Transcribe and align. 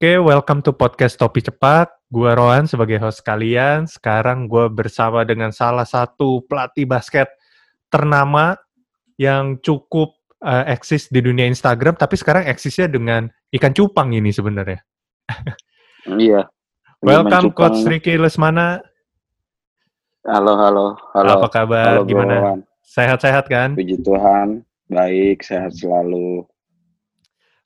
Oke, 0.00 0.16
welcome 0.16 0.64
to 0.64 0.72
podcast 0.72 1.20
Topi 1.20 1.44
Cepat. 1.44 1.92
Gua 2.08 2.32
Rohan 2.32 2.64
sebagai 2.64 2.96
host 3.04 3.20
kalian. 3.20 3.84
Sekarang 3.84 4.48
gue 4.48 4.64
bersama 4.72 5.28
dengan 5.28 5.52
salah 5.52 5.84
satu 5.84 6.40
pelatih 6.48 6.88
basket 6.88 7.28
ternama 7.92 8.56
yang 9.20 9.60
cukup 9.60 10.16
uh, 10.40 10.64
eksis 10.72 11.12
di 11.12 11.20
dunia 11.20 11.44
Instagram, 11.44 12.00
tapi 12.00 12.16
sekarang 12.16 12.48
eksisnya 12.48 12.88
dengan 12.88 13.28
ikan 13.52 13.76
cupang 13.76 14.16
ini 14.16 14.32
sebenarnya. 14.32 14.80
Iya. 16.08 16.48
welcome 17.04 17.52
Coach 17.52 17.84
Ricky 17.84 18.16
Lesmana. 18.16 18.80
Halo, 20.24 20.56
halo, 20.56 20.96
halo. 21.12 21.44
Apa 21.44 21.48
kabar? 21.52 22.00
Halo, 22.00 22.08
Gimana? 22.08 22.56
Sehat-sehat 22.88 23.52
kan? 23.52 23.76
Puji 23.76 24.00
Tuhan, 24.00 24.64
baik, 24.88 25.44
sehat 25.44 25.76
selalu. 25.76 26.48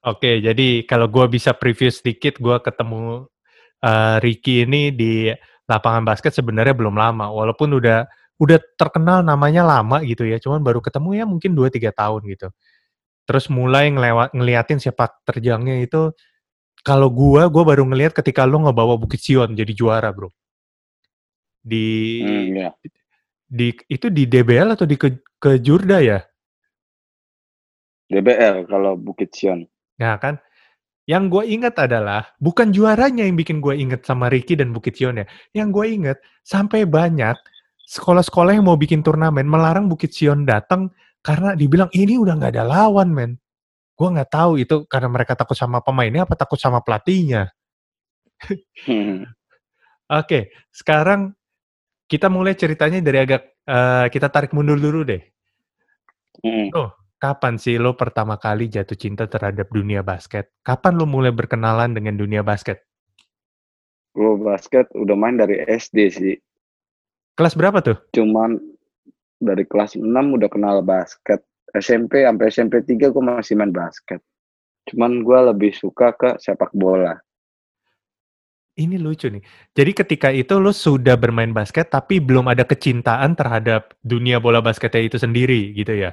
Oke, 0.05 0.45
jadi 0.45 0.85
kalau 0.85 1.09
gue 1.09 1.25
bisa 1.33 1.57
preview 1.57 1.89
sedikit, 1.89 2.37
gue 2.37 2.57
ketemu 2.61 3.25
uh, 3.81 4.17
Ricky 4.21 4.69
ini 4.69 4.93
di 4.93 5.33
lapangan 5.65 6.05
basket 6.05 6.37
sebenarnya 6.37 6.77
belum 6.77 6.93
lama, 6.93 7.33
walaupun 7.33 7.73
udah 7.81 8.05
udah 8.37 8.61
terkenal 8.77 9.25
namanya 9.25 9.65
lama 9.65 10.05
gitu 10.05 10.29
ya, 10.29 10.37
cuman 10.37 10.61
baru 10.61 10.85
ketemu 10.85 11.09
ya 11.17 11.25
mungkin 11.25 11.57
2-3 11.57 11.89
tahun 11.97 12.21
gitu. 12.29 12.49
Terus 13.25 13.49
mulai 13.49 13.89
ngelewat 13.97 14.37
ngeliatin 14.37 14.77
sepak 14.77 15.25
terjangnya 15.25 15.81
itu, 15.81 16.13
kalau 16.85 17.09
gue, 17.09 17.41
gue 17.49 17.65
baru 17.65 17.89
ngeliat 17.89 18.13
ketika 18.13 18.45
lo 18.45 18.61
ngebawa 18.61 19.01
Bukit 19.01 19.25
Sion 19.25 19.57
jadi 19.57 19.73
juara 19.73 20.13
bro. 20.13 20.29
Di, 21.65 22.21
hmm, 22.21 22.49
ya. 22.61 22.71
di 23.49 23.73
itu 23.89 24.13
di 24.13 24.29
DBL 24.29 24.77
atau 24.77 24.85
di 24.85 25.01
ke, 25.01 25.17
ke 25.41 25.57
Jurda 25.65 26.05
ya? 26.05 26.21
DBL 28.13 28.69
kalau 28.69 29.01
Bukit 29.01 29.33
Sion. 29.33 29.65
Nah 30.01 30.19
kan, 30.19 30.39
yang 31.05 31.29
gue 31.29 31.45
ingat 31.45 31.77
adalah 31.77 32.25
bukan 32.41 32.73
juaranya 32.73 33.29
yang 33.29 33.37
bikin 33.37 33.61
gue 33.61 33.77
inget 33.77 34.09
sama 34.09 34.33
Ricky 34.33 34.57
dan 34.57 34.73
Bukit 34.73 34.97
Sion 34.97 35.21
ya. 35.21 35.27
Yang 35.53 35.69
gue 35.77 35.87
inget 35.93 36.19
sampai 36.41 36.89
banyak 36.89 37.37
sekolah-sekolah 37.85 38.57
yang 38.57 38.65
mau 38.65 38.81
bikin 38.81 39.05
turnamen 39.05 39.45
melarang 39.45 39.87
Bukit 39.87 40.17
Sion 40.17 40.49
datang 40.49 40.89
karena 41.21 41.53
dibilang 41.53 41.93
ini 41.93 42.17
udah 42.17 42.41
nggak 42.41 42.53
ada 42.57 42.65
lawan 42.65 43.13
men. 43.13 43.33
Gue 43.95 44.09
nggak 44.11 44.33
tahu 44.33 44.59
itu 44.59 44.89
karena 44.89 45.13
mereka 45.13 45.37
takut 45.37 45.55
sama 45.55 45.85
pemainnya 45.85 46.25
apa 46.25 46.35
takut 46.35 46.57
sama 46.57 46.81
pelatihnya. 46.81 47.53
hmm. 48.89 49.29
Oke, 50.05 50.21
okay, 50.25 50.43
sekarang 50.69 51.33
kita 52.09 52.29
mulai 52.29 52.53
ceritanya 52.57 53.01
dari 53.01 53.19
agak 53.25 53.43
uh, 53.65 54.07
kita 54.09 54.29
tarik 54.29 54.53
mundur 54.53 54.77
dulu 54.77 55.05
deh. 55.05 55.23
Hmm. 56.45 56.69
Oh, 56.77 56.93
kapan 57.25 57.57
sih 57.57 57.81
lo 57.81 57.97
pertama 57.97 58.37
kali 58.37 58.69
jatuh 58.69 59.01
cinta 59.01 59.25
terhadap 59.25 59.73
dunia 59.73 60.05
basket? 60.05 60.53
Kapan 60.61 61.01
lo 61.01 61.09
mulai 61.09 61.33
berkenalan 61.33 61.97
dengan 61.97 62.21
dunia 62.21 62.45
basket? 62.45 62.85
Gue 64.13 64.37
basket 64.37 64.93
udah 64.93 65.17
main 65.17 65.41
dari 65.41 65.57
SD 65.65 65.99
sih. 66.13 66.37
Kelas 67.33 67.57
berapa 67.57 67.81
tuh? 67.81 67.97
Cuman 68.13 68.61
dari 69.41 69.65
kelas 69.65 69.97
6 69.97 70.05
udah 70.05 70.53
kenal 70.53 70.85
basket. 70.85 71.41
SMP 71.73 72.29
sampai 72.29 72.47
SMP 72.53 72.85
3 72.85 73.09
gue 73.09 73.23
masih 73.25 73.57
main 73.57 73.73
basket. 73.73 74.21
Cuman 74.93 75.25
gue 75.25 75.39
lebih 75.49 75.73
suka 75.73 76.13
ke 76.13 76.37
sepak 76.37 76.77
bola. 76.77 77.17
Ini 78.77 79.01
lucu 79.01 79.33
nih. 79.33 79.41
Jadi 79.73 79.93
ketika 79.97 80.29
itu 80.29 80.61
lo 80.61 80.77
sudah 80.77 81.17
bermain 81.17 81.57
basket 81.57 81.89
tapi 81.89 82.21
belum 82.21 82.53
ada 82.53 82.69
kecintaan 82.69 83.33
terhadap 83.33 83.97
dunia 84.05 84.43
bola 84.45 84.61
basketnya 84.61 85.09
itu 85.09 85.17
sendiri 85.17 85.73
gitu 85.73 85.97
ya? 85.97 86.13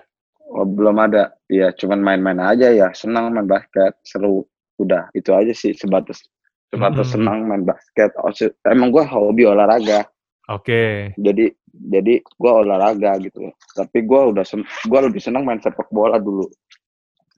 Oh, 0.51 0.67
belum 0.67 0.99
ada. 0.99 1.31
Ya, 1.47 1.71
cuman 1.71 2.03
main-main 2.03 2.39
aja 2.43 2.67
ya. 2.67 2.91
Senang 2.91 3.31
main 3.31 3.47
basket, 3.47 3.95
seru. 4.03 4.43
Udah, 4.75 5.07
itu 5.15 5.31
aja 5.31 5.53
sih 5.55 5.71
sebatas 5.71 6.25
sebatas 6.71 7.11
hmm. 7.11 7.13
senang 7.19 7.37
main 7.45 7.63
basket. 7.67 8.15
Oh, 8.23 8.31
emang 8.65 8.95
gue 8.95 9.03
hobi 9.03 9.43
olahraga. 9.43 10.07
Oke. 10.47 10.63
Okay. 10.63 10.91
Jadi 11.19 11.51
jadi 11.71 12.23
gue 12.23 12.51
olahraga 12.51 13.19
gitu. 13.19 13.51
Tapi 13.75 14.07
gue 14.07 14.21
udah 14.31 14.43
gue 14.87 14.99
lebih 15.11 15.21
senang 15.21 15.43
main 15.43 15.59
sepak 15.59 15.91
bola 15.91 16.17
dulu. 16.17 16.47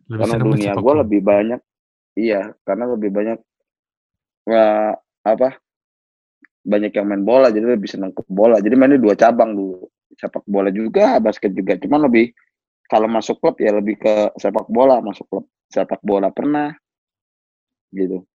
Lebih 0.08 0.22
karena 0.22 0.36
dunia 0.38 0.72
gue 0.78 0.94
lebih 1.02 1.22
banyak. 1.26 1.62
Iya, 2.14 2.54
karena 2.62 2.86
lebih 2.94 3.10
banyak 3.10 3.40
uh, 4.54 4.94
apa? 5.26 5.58
Banyak 6.64 6.94
yang 6.94 7.10
main 7.10 7.26
bola, 7.26 7.50
jadi 7.50 7.74
lebih 7.74 7.90
senang 7.90 8.14
ke 8.14 8.22
bola. 8.30 8.62
Jadi 8.62 8.78
mainnya 8.78 9.02
dua 9.02 9.18
cabang 9.18 9.58
dulu. 9.58 9.90
Sepak 10.14 10.46
bola 10.46 10.70
juga, 10.70 11.18
basket 11.18 11.58
juga. 11.58 11.74
Cuman 11.82 12.06
lebih 12.06 12.30
kalau 12.88 13.08
masuk 13.08 13.40
klub 13.40 13.56
ya 13.60 13.72
lebih 13.74 14.00
ke 14.00 14.14
sepak 14.38 14.68
bola 14.70 15.00
masuk 15.00 15.26
klub 15.30 15.46
sepak 15.72 16.00
bola 16.06 16.30
pernah 16.30 16.70
gitu. 17.94 18.26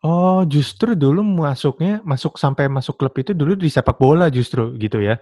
Oh 0.00 0.48
justru 0.48 0.96
dulu 0.96 1.20
masuknya 1.20 2.00
masuk 2.08 2.40
sampai 2.40 2.72
masuk 2.72 2.96
klub 2.96 3.12
itu 3.20 3.36
dulu 3.36 3.52
di 3.52 3.68
sepak 3.68 4.00
bola 4.00 4.32
justru 4.32 4.72
gitu 4.80 5.02
ya? 5.02 5.20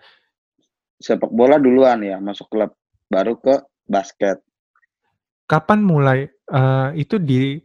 Sepak 1.03 1.31
bola 1.35 1.59
duluan 1.59 1.99
ya 2.03 2.23
masuk 2.23 2.47
klub 2.47 2.71
baru 3.11 3.35
ke 3.43 3.59
basket. 3.89 4.39
Kapan 5.49 5.81
mulai 5.83 6.29
uh, 6.53 6.95
itu 6.95 7.19
di 7.19 7.59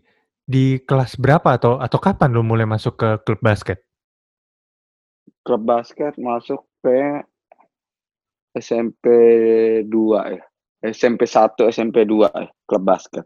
di 0.44 0.80
kelas 0.82 1.20
berapa 1.20 1.56
atau 1.56 1.78
atau 1.78 2.00
kapan 2.02 2.34
lo 2.34 2.42
mulai 2.42 2.66
masuk 2.66 2.98
ke 2.98 3.10
klub 3.28 3.40
basket? 3.44 3.84
Klub 5.44 5.62
basket 5.68 6.16
masuk 6.18 6.66
ke 6.82 7.22
SMP 8.54 9.06
2 9.86 10.36
ya 10.38 10.44
SMP 10.84 11.24
1, 11.24 11.56
SMP 11.72 12.04
2 12.04 12.28
eh, 12.36 12.48
klub 12.68 12.84
basket. 12.84 13.24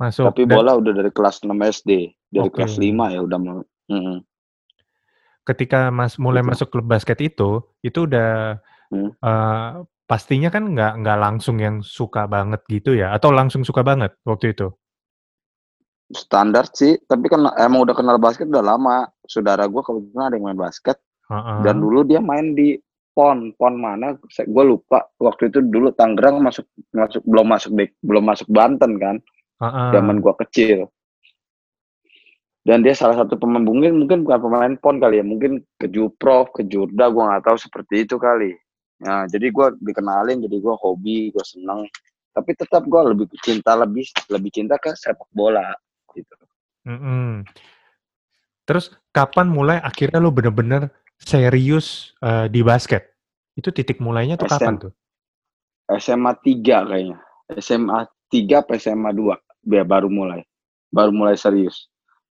Masuk. 0.00 0.32
Tapi 0.32 0.48
bola 0.48 0.72
udah 0.80 0.92
dari 0.96 1.12
kelas 1.12 1.44
6 1.44 1.52
SD, 1.52 1.90
dari 2.32 2.48
okay. 2.48 2.64
kelas 2.64 2.80
5 2.80 3.14
ya 3.14 3.20
udah. 3.20 3.38
Mm. 3.92 4.18
Ketika 5.44 5.92
Mas 5.92 6.16
mulai 6.16 6.40
gitu. 6.40 6.50
masuk 6.56 6.68
klub 6.72 6.88
basket 6.88 7.20
itu, 7.20 7.60
itu 7.84 8.08
udah 8.08 8.56
mm. 8.88 9.20
uh, 9.20 9.84
pastinya 10.08 10.48
kan 10.48 10.72
nggak 10.72 11.04
nggak 11.04 11.18
langsung 11.20 11.60
yang 11.60 11.84
suka 11.84 12.24
banget 12.24 12.64
gitu 12.72 12.96
ya, 12.96 13.12
atau 13.12 13.28
langsung 13.28 13.60
suka 13.60 13.84
banget 13.84 14.16
waktu 14.24 14.56
itu? 14.56 14.72
Standar 16.08 16.72
sih, 16.72 16.96
tapi 17.04 17.28
kan 17.28 17.44
emang 17.60 17.84
udah 17.84 17.92
kenal 17.92 18.16
basket 18.16 18.48
udah 18.48 18.64
lama. 18.64 19.12
Saudara 19.28 19.68
gue 19.68 19.82
kebetulan 19.84 20.32
ada 20.32 20.36
yang 20.40 20.46
main 20.48 20.60
basket, 20.60 20.96
uh 21.28 21.36
-uh. 21.36 21.58
dan 21.60 21.84
dulu 21.84 22.00
dia 22.08 22.24
main 22.24 22.56
di 22.56 22.80
pon 23.14 23.54
pon 23.56 23.74
mana 23.78 24.18
gue 24.20 24.64
lupa. 24.66 25.06
Waktu 25.22 25.48
itu 25.48 25.62
dulu 25.62 25.94
Tangerang 25.94 26.42
masuk 26.42 26.66
masuk 26.90 27.22
belum 27.24 27.46
masuk 27.46 27.70
belum 28.02 28.24
masuk 28.26 28.48
Banten 28.50 28.98
kan 28.98 29.16
uh-uh. 29.62 29.94
zaman 29.94 30.18
gue 30.20 30.34
kecil. 30.44 30.78
Dan 32.64 32.80
dia 32.80 32.96
salah 32.96 33.20
satu 33.22 33.36
pemain 33.36 33.60
mungkin 33.60 34.02
mungkin 34.02 34.24
bukan 34.26 34.40
pemain 34.40 34.74
pon 34.80 34.98
kali 34.98 35.20
ya 35.20 35.24
mungkin 35.24 35.62
ke 35.78 35.86
Juprov 35.88 36.50
ke 36.52 36.66
Jurda 36.66 37.08
gue 37.08 37.22
nggak 37.22 37.44
tahu 37.46 37.56
seperti 37.56 38.04
itu 38.04 38.18
kali. 38.18 38.52
Nah 39.06 39.24
jadi 39.30 39.48
gue 39.48 39.66
dikenalin 39.80 40.42
jadi 40.42 40.56
gue 40.58 40.74
hobi 40.76 41.30
gue 41.30 41.44
seneng. 41.46 41.86
Tapi 42.34 42.50
tetap 42.58 42.82
gue 42.84 43.00
lebih 43.14 43.30
cinta 43.40 43.78
lebih 43.78 44.10
lebih 44.28 44.50
cinta 44.50 44.74
ke 44.76 44.90
sepak 44.98 45.30
bola 45.30 45.70
gitu. 46.12 46.34
Mm-hmm. 46.84 47.48
terus 48.68 48.92
kapan 49.08 49.48
mulai 49.48 49.80
akhirnya 49.80 50.20
lo 50.20 50.28
bener-bener 50.28 50.92
serius 51.24 52.12
uh, 52.20 52.46
di 52.46 52.60
basket? 52.60 53.10
Itu 53.56 53.72
titik 53.72 53.98
mulainya 53.98 54.36
tuh 54.36 54.46
SM, 54.46 54.54
kapan 54.54 54.74
tuh? 54.78 54.92
SMA 55.96 56.32
3 56.40 56.88
kayaknya. 56.88 57.18
SMA 57.58 58.00
3 58.30 58.60
apa 58.60 58.72
SMA 58.76 59.10
2 59.16 59.66
biar 59.66 59.84
baru 59.88 60.12
mulai. 60.12 60.44
Baru 60.92 61.10
mulai 61.10 61.34
serius 61.34 61.88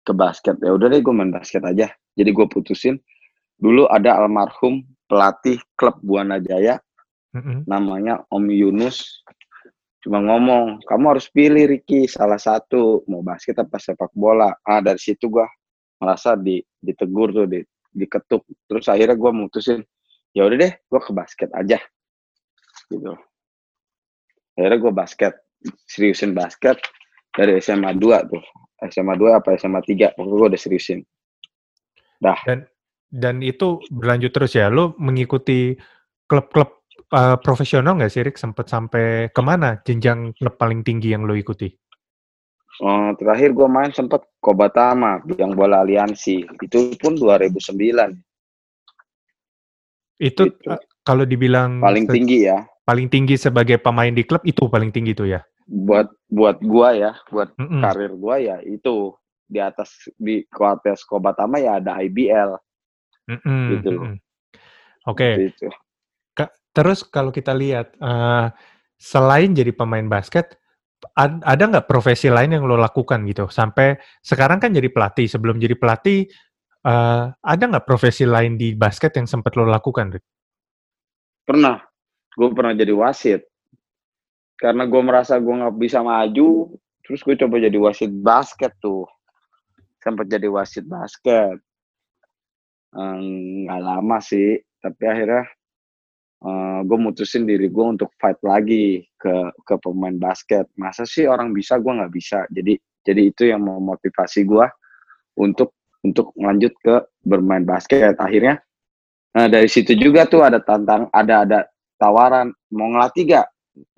ke 0.04 0.12
basket. 0.12 0.60
Ya 0.60 0.76
udah 0.76 0.92
deh 0.92 1.00
gue 1.00 1.14
main 1.16 1.32
basket 1.32 1.64
aja. 1.64 1.88
Jadi 2.14 2.30
gue 2.30 2.46
putusin 2.46 3.00
dulu 3.58 3.86
ada 3.90 4.18
almarhum 4.18 4.82
pelatih 5.06 5.60
klub 5.78 5.98
Buana 6.02 6.42
Jaya 6.42 6.80
mm-hmm. 7.36 7.68
namanya 7.70 8.22
Om 8.30 8.44
Yunus 8.50 9.22
cuma 10.02 10.20
ngomong 10.20 10.84
kamu 10.84 11.16
harus 11.16 11.26
pilih 11.32 11.64
Ricky 11.64 12.04
salah 12.04 12.36
satu 12.36 13.06
mau 13.08 13.24
basket 13.24 13.56
apa 13.56 13.80
sepak 13.80 14.12
bola 14.12 14.52
ah 14.60 14.80
dari 14.84 15.00
situ 15.00 15.32
gue 15.32 15.46
merasa 15.96 16.36
di 16.36 16.60
ditegur 16.76 17.32
tuh 17.32 17.46
di 17.48 17.64
diketuk. 17.94 18.42
Terus 18.66 18.86
akhirnya 18.90 19.16
gue 19.16 19.30
mutusin 19.32 19.80
ya 20.34 20.44
udah 20.44 20.58
deh 20.58 20.72
gue 20.74 21.00
ke 21.00 21.12
basket 21.14 21.50
aja. 21.54 21.78
Gitu. 22.90 23.14
Akhirnya 24.58 24.78
gue 24.82 24.92
basket 24.92 25.34
seriusin 25.88 26.34
basket 26.34 26.82
dari 27.32 27.62
SMA 27.62 27.96
2 27.96 28.30
tuh. 28.30 28.44
SMA 28.90 29.16
2 29.16 29.38
apa 29.40 29.56
SMA 29.56 29.80
3 29.80 30.18
pokoknya 30.18 30.36
gue 30.36 30.48
udah 30.52 30.60
seriusin. 30.60 31.00
Dah. 32.20 32.36
Dan 32.44 32.66
dan 33.14 33.40
itu 33.40 33.78
berlanjut 33.94 34.34
terus 34.34 34.58
ya? 34.58 34.66
Lo 34.68 34.98
mengikuti 34.98 35.78
klub-klub 36.26 36.84
uh, 37.14 37.36
profesional 37.38 37.94
nggak 37.94 38.12
sih 38.12 38.22
Rick 38.26 38.38
sempet 38.40 38.66
sampai 38.66 39.30
ke 39.30 39.42
mana 39.44 39.78
jenjang 39.86 40.34
klub 40.34 40.58
paling 40.58 40.82
tinggi 40.82 41.14
yang 41.14 41.28
lo 41.28 41.38
ikuti 41.38 41.70
Uh, 42.82 43.14
terakhir 43.22 43.54
gue 43.54 43.68
main 43.70 43.94
sempat 43.94 44.26
Kobatama 44.42 45.22
yang 45.38 45.54
bola 45.54 45.86
aliansi 45.86 46.42
itu 46.42 46.78
pun 46.98 47.14
2009 47.14 47.70
itu 50.18 50.42
gitu. 50.50 50.74
kalau 51.06 51.22
dibilang 51.22 51.78
paling 51.78 52.10
tinggi 52.10 52.50
ya 52.50 52.66
paling 52.82 53.06
tinggi 53.06 53.38
sebagai 53.38 53.78
pemain 53.78 54.10
di 54.10 54.26
klub 54.26 54.42
itu 54.42 54.66
paling 54.66 54.90
tinggi 54.90 55.14
tuh 55.14 55.30
ya 55.30 55.40
buat 55.70 56.10
buat 56.26 56.58
gua 56.66 56.98
ya 56.98 57.12
buat 57.30 57.54
mm 57.54 57.62
-mm. 57.62 57.80
karir 57.86 58.12
gua 58.18 58.36
ya 58.42 58.58
itu 58.66 59.14
di 59.46 59.62
atas 59.62 60.10
di 60.18 60.42
Kuartes 60.50 61.06
Kobatama 61.06 61.62
ya 61.62 61.78
ada 61.78 62.02
IBL 62.02 62.58
Mm-mm, 63.30 63.60
gitu 63.78 63.88
loh. 63.94 64.02
mm-mm. 64.10 64.16
Oke, 65.04 65.52
Gitu. 65.52 65.68
Kak, 66.32 66.50
terus 66.72 67.04
kalau 67.04 67.28
kita 67.28 67.52
lihat 67.52 67.92
eh, 68.00 68.46
selain 68.96 69.52
jadi 69.52 69.72
pemain 69.72 70.04
basket, 70.08 70.56
ada 71.18 71.62
nggak 71.70 71.86
profesi 71.86 72.26
lain 72.26 72.58
yang 72.58 72.66
lo 72.66 72.74
lakukan 72.74 73.22
gitu? 73.30 73.46
Sampai 73.46 73.94
sekarang 74.18 74.58
kan 74.58 74.74
jadi 74.74 74.90
pelatih. 74.90 75.30
Sebelum 75.30 75.62
jadi 75.62 75.78
pelatih, 75.78 76.26
eh, 76.82 77.24
ada 77.30 77.62
nggak 77.70 77.86
profesi 77.86 78.26
lain 78.26 78.58
di 78.58 78.74
basket 78.74 79.14
yang 79.14 79.30
sempat 79.30 79.54
lo 79.54 79.62
lakukan? 79.66 80.10
Rick? 80.10 80.26
Pernah, 81.46 81.78
gue 82.34 82.48
pernah 82.50 82.74
jadi 82.74 82.90
wasit. 82.90 83.46
Karena 84.58 84.86
gue 84.90 85.02
merasa 85.02 85.38
gue 85.38 85.54
nggak 85.54 85.76
bisa 85.78 86.02
maju, 86.02 86.74
terus 87.06 87.20
gue 87.22 87.36
coba 87.38 87.62
jadi 87.62 87.78
wasit 87.78 88.10
basket 88.10 88.74
tuh. 88.82 89.06
Sempat 90.02 90.26
jadi 90.26 90.50
wasit 90.50 90.86
basket. 90.88 91.58
Nggak 92.94 93.80
lama 93.82 94.18
sih, 94.22 94.58
tapi 94.78 95.02
akhirnya 95.04 95.46
eh, 96.44 96.80
gue 96.84 96.98
mutusin 97.00 97.48
diri 97.48 97.72
gue 97.72 97.86
untuk 97.96 98.12
fight 98.20 98.38
lagi 98.44 99.02
ke 99.16 99.50
ke 99.64 99.74
pemain 99.80 100.16
basket. 100.20 100.68
Masa 100.76 101.08
sih 101.08 101.24
orang 101.24 101.56
bisa, 101.56 101.80
gue 101.80 101.92
nggak 101.92 102.12
bisa. 102.12 102.44
Jadi 102.52 102.76
jadi 103.04 103.22
itu 103.32 103.48
yang 103.48 103.64
memotivasi 103.64 104.44
gue 104.44 104.66
untuk 105.40 105.72
untuk 106.04 106.36
lanjut 106.36 106.72
ke 106.84 107.00
bermain 107.24 107.64
basket. 107.64 108.20
Akhirnya 108.20 108.60
Nah 109.34 109.50
dari 109.50 109.66
situ 109.66 109.98
juga 109.98 110.30
tuh 110.30 110.46
ada 110.46 110.62
tantang, 110.62 111.10
ada 111.10 111.42
ada 111.42 111.60
tawaran 111.98 112.54
mau 112.70 112.86
ngelatih 112.94 113.34
gak? 113.34 113.46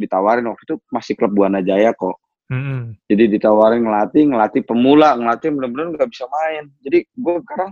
Ditawarin 0.00 0.48
waktu 0.48 0.64
itu 0.64 0.76
masih 0.88 1.12
klub 1.12 1.36
Buana 1.36 1.60
Jaya 1.60 1.92
kok. 1.92 2.16
Mm-mm. 2.48 2.96
Jadi 3.04 3.36
ditawarin 3.36 3.84
ngelatih, 3.84 4.32
ngelatih 4.32 4.62
pemula, 4.64 5.12
ngelatih 5.20 5.52
bener-bener 5.52 5.98
nggak 5.98 6.08
bisa 6.08 6.24
main. 6.32 6.72
Jadi 6.80 7.04
gue 7.04 7.34
sekarang 7.44 7.70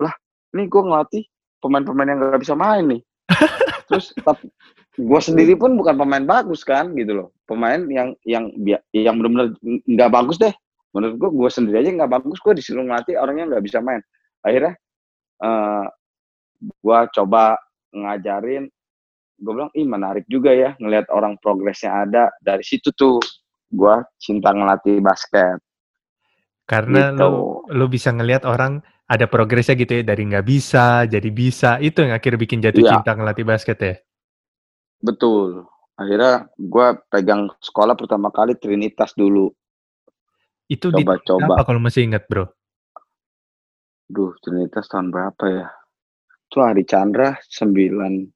lah, 0.00 0.14
ini 0.56 0.64
gue 0.64 0.82
ngelatih 0.88 1.22
pemain-pemain 1.60 2.08
yang 2.08 2.18
nggak 2.24 2.40
bisa 2.40 2.56
main 2.56 2.84
nih. 2.88 3.02
Terus 3.86 4.12
tapi 4.22 4.50
gue 4.96 5.20
sendiri 5.20 5.54
pun 5.54 5.76
bukan 5.76 5.94
pemain 5.96 6.24
bagus 6.24 6.66
kan 6.66 6.92
gitu 6.94 7.12
loh. 7.22 7.28
Pemain 7.46 7.82
yang 7.86 8.14
yang 8.26 8.50
yang 8.92 9.14
bener-bener 9.18 9.54
nggak 9.86 10.10
bagus 10.12 10.36
deh. 10.38 10.54
Menurut 10.96 11.14
gue, 11.20 11.30
gue 11.30 11.50
sendiri 11.52 11.76
aja 11.84 11.90
nggak 11.92 12.12
bagus. 12.20 12.38
Gue 12.40 12.54
disuruh 12.56 12.82
ngelatih 12.82 13.20
orangnya 13.20 13.56
nggak 13.56 13.64
bisa 13.64 13.78
main. 13.84 14.02
Akhirnya 14.42 14.74
eh 15.42 15.86
gue 16.60 16.98
coba 17.12 17.60
ngajarin 17.92 18.64
gue 19.36 19.52
bilang 19.52 19.72
ih 19.76 19.84
menarik 19.84 20.24
juga 20.32 20.48
ya 20.52 20.72
ngelihat 20.80 21.12
orang 21.12 21.36
progresnya 21.44 21.92
ada 21.92 22.32
dari 22.40 22.64
situ 22.64 22.88
tuh 22.96 23.20
gue 23.68 23.94
cinta 24.16 24.52
ngelatih 24.56 25.04
basket 25.04 25.60
Karena 26.66 27.12
Gitu. 27.12 27.20
lo 27.20 27.62
lo 27.68 27.84
bisa 27.86 28.10
ngelihat 28.10 28.48
orang 28.48 28.80
ada 29.06 29.26
progresnya 29.26 29.74
gitu 29.74 29.92
ya 29.92 30.04
dari 30.04 30.26
nggak 30.26 30.42
bisa 30.42 31.06
jadi 31.06 31.30
bisa. 31.30 31.78
Itu 31.78 32.02
yang 32.02 32.12
akhirnya 32.12 32.40
bikin 32.40 32.58
jatuh 32.60 32.82
Iya. 32.82 32.90
cinta 32.98 33.14
ngelatih 33.14 33.44
basket 33.44 33.78
ya. 33.78 33.94
betul 34.96 35.68
akhirnya 35.94 36.48
gue 36.56 36.86
pegang 37.08 37.52
sekolah 37.60 37.92
pertama 37.94 38.28
kali 38.28 38.56
Trinitas 38.56 39.12
dulu 39.12 39.52
Itu 40.66 40.88
di 40.90 41.04
tahun 41.04 41.22
Coba-coba. 41.22 41.46
berapa 41.46 41.62
kalau 41.64 41.78
masih 41.78 42.02
ingat 42.04 42.24
bro? 42.26 42.48
duh 44.06 44.32
Trinitas 44.40 44.88
tahun 44.88 45.12
berapa 45.12 45.44
ya 45.46 45.68
itu 46.46 46.58
Hari 46.58 46.82
Chandra 46.84 47.36
98 47.44 48.32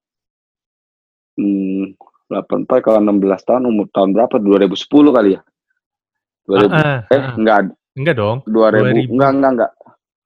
hmm, 1.35 1.85
84 2.29 2.85
kalau 2.85 2.99
16 3.01 3.19
tahun 3.43 3.63
umur 3.67 3.87
tahun 3.91 4.11
berapa 4.13 4.37
2010 4.39 4.79
kali 5.11 5.31
ya 5.35 5.43
2000 6.47 6.69
Ah, 6.69 6.79
ah, 6.79 6.99
eh 7.11 7.25
enggak 7.37 7.59
Enggak 7.99 8.15
dong, 8.15 8.39
2000 8.47 9.11
2000. 9.11 9.11
enggak 9.11 9.31
enggak 9.35 9.53
enggak 9.53 9.73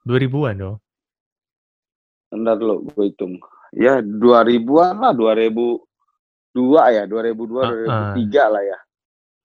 2000-an 0.05 0.55
dong. 0.59 0.77
Ntar 2.33 2.59
lo 2.59 2.75
gue 2.83 3.05
hitung. 3.09 3.41
Ya 3.73 4.05
2000-an 4.05 4.97
lah, 5.01 5.13
2002 5.17 5.81
ya, 6.93 7.03
2002, 7.09 7.65
Ah, 7.89 8.13
ah. 8.13 8.13
2003 8.17 8.53
lah 8.53 8.63
ya. 8.63 8.79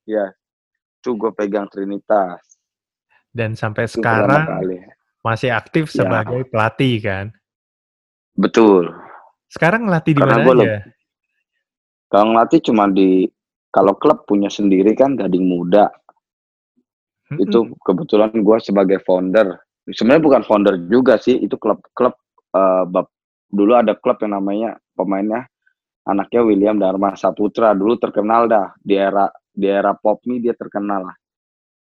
Ya, 0.08 0.26
itu 0.98 1.10
gue 1.14 1.32
pegang 1.32 1.68
Trinitas. 1.68 2.44
Dan 3.30 3.54
sampai 3.54 3.86
Itu 3.86 4.00
sekarang 4.00 4.48
masih 5.22 5.52
aktif 5.52 5.92
Ya. 5.92 6.04
sebagai 6.04 6.48
pelatih 6.48 6.96
kan. 7.00 7.26
Betul. 8.34 8.92
Sekarang 9.48 9.88
ngelatih 9.88 10.16
di 10.16 10.22
Karena 10.24 10.36
mana 10.38 10.64
aja? 10.64 10.80
Kalau 12.08 12.26
ngelatih 12.32 12.60
cuma 12.64 12.84
di, 12.88 13.28
kalau 13.68 13.94
klub 13.96 14.24
punya 14.24 14.48
sendiri 14.48 14.96
kan 14.96 15.16
Gading 15.16 15.44
Muda. 15.44 15.92
Mm-mm. 17.34 17.44
Itu 17.44 17.60
kebetulan 17.84 18.32
gue 18.32 18.58
sebagai 18.64 19.00
founder. 19.04 19.60
Sebenarnya 19.88 20.24
bukan 20.24 20.42
founder 20.48 20.76
juga 20.92 21.16
sih, 21.20 21.40
itu 21.40 21.56
klub-klub. 21.60 22.16
eh, 22.56 22.84
bab- 22.88 23.12
dulu 23.48 23.76
ada 23.76 23.96
klub 23.96 24.20
yang 24.24 24.36
namanya 24.40 24.76
pemainnya 24.96 25.48
anaknya 26.08 26.42
William 26.44 26.76
Dharma 26.80 27.16
Saputra 27.16 27.72
dulu 27.76 27.96
terkenal 28.00 28.48
dah 28.48 28.72
di 28.80 28.96
era 28.96 29.28
di 29.52 29.68
era 29.68 29.96
pop 29.96 30.20
mie 30.28 30.40
dia 30.44 30.56
terkenal 30.56 31.12
lah 31.12 31.16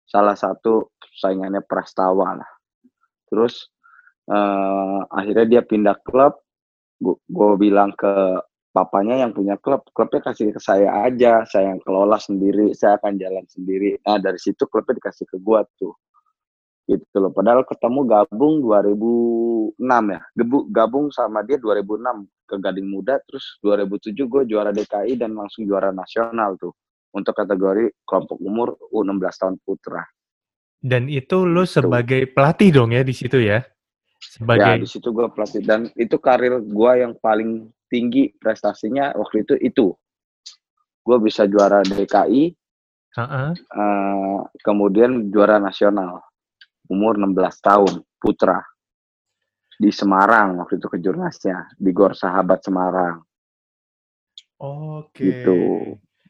salah 0.07 0.35
satu 0.35 0.91
saingannya 1.19 1.63
Prastawa 1.63 2.39
lah 2.39 2.49
terus 3.27 3.67
eh, 4.27 4.99
akhirnya 5.11 5.45
dia 5.59 5.61
pindah 5.63 5.99
klub 6.03 6.39
gue 6.99 7.51
bilang 7.59 7.95
ke 7.95 8.39
papanya 8.69 9.25
yang 9.25 9.33
punya 9.33 9.57
klub 9.57 9.81
klubnya 9.91 10.21
kasih 10.29 10.53
ke 10.53 10.61
saya 10.61 11.03
aja 11.05 11.41
saya 11.49 11.73
yang 11.73 11.81
kelola 11.81 12.21
sendiri 12.21 12.71
saya 12.77 13.01
akan 13.01 13.17
jalan 13.17 13.45
sendiri. 13.49 13.97
Nah 14.05 14.21
dari 14.21 14.37
situ 14.37 14.69
klubnya 14.69 15.01
dikasih 15.01 15.25
ke 15.25 15.37
gua 15.41 15.65
tuh. 15.77 15.93
Gitu 16.89 17.17
loh 17.21 17.29
padahal 17.29 17.65
ketemu 17.65 18.01
gabung 18.05 18.65
2006 18.65 19.77
ya. 19.85 20.21
Gabung 20.73 21.13
sama 21.13 21.45
dia 21.45 21.61
2006 21.61 22.25
ke 22.49 22.55
Gading 22.57 22.89
Muda 22.89 23.21
terus 23.29 23.61
2007 23.61 24.17
gue 24.25 24.41
juara 24.49 24.73
DKI 24.73 25.21
dan 25.21 25.37
langsung 25.37 25.69
juara 25.69 25.93
nasional 25.93 26.57
tuh. 26.57 26.73
Untuk 27.13 27.33
kategori 27.37 28.05
kelompok 28.05 28.37
umur 28.41 28.77
U16 28.93 29.33
tahun 29.37 29.55
putra. 29.61 30.01
Dan 30.81 31.09
itu 31.09 31.45
lo 31.45 31.65
Gitu. 31.65 31.81
sebagai 31.81 32.21
pelatih 32.29 32.69
dong 32.73 32.93
ya 32.93 33.05
di 33.05 33.13
situ 33.13 33.37
ya? 33.37 33.61
ya 33.61 33.69
Sebagai 34.17 34.85
di 34.85 34.89
situ 34.89 35.13
gue 35.13 35.29
pelatih. 35.29 35.61
Dan 35.61 35.89
itu 35.93 36.17
karir 36.17 36.57
gue 36.61 36.91
yang 36.97 37.13
paling 37.21 37.69
tinggi 37.89 38.31
prestasinya 38.37 39.17
waktu 39.17 39.43
itu 39.43 39.53
itu 39.59 39.87
gue 41.03 41.17
bisa 41.19 41.49
juara 41.49 41.81
DKI 41.81 42.53
Ha-ha. 43.17 43.51
eh, 43.57 44.39
kemudian 44.61 45.33
juara 45.33 45.57
nasional 45.57 46.21
umur 46.87 47.17
16 47.17 47.33
tahun 47.65 47.93
putra 48.21 48.61
di 49.79 49.89
Semarang 49.89 50.61
waktu 50.61 50.77
itu 50.77 50.87
kejurnasnya 50.87 51.73
di 51.75 51.89
Gor 51.89 52.13
Sahabat 52.13 52.61
Semarang 52.61 53.25
Oke. 54.59 55.23
Gitu. 55.23 55.59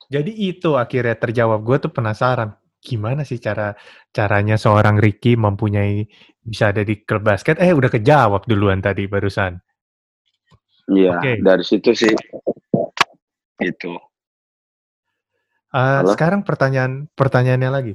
Jadi 0.09 0.31
itu 0.37 0.77
akhirnya 0.77 1.17
terjawab. 1.17 1.65
Gue 1.65 1.77
tuh 1.81 1.93
penasaran 1.93 2.53
gimana 2.79 3.27
sih 3.27 3.41
cara 3.41 3.75
caranya 4.15 4.55
seorang 4.55 4.95
Ricky 5.01 5.35
mempunyai 5.35 6.07
bisa 6.39 6.71
ada 6.71 6.85
di 6.85 7.01
klub 7.03 7.25
basket. 7.25 7.57
Eh 7.59 7.73
udah 7.73 7.89
kejawab 7.89 8.45
duluan 8.45 8.79
tadi 8.81 9.09
barusan. 9.09 9.57
Iya 10.89 11.21
Oke. 11.21 11.31
dari 11.45 11.63
situ 11.63 11.93
sih 11.93 12.13
itu 13.61 13.93
Eh, 15.69 16.01
Halo? 16.01 16.09
sekarang 16.17 16.41
pertanyaan 16.41 17.05
pertanyaannya 17.13 17.69
lagi. 17.69 17.93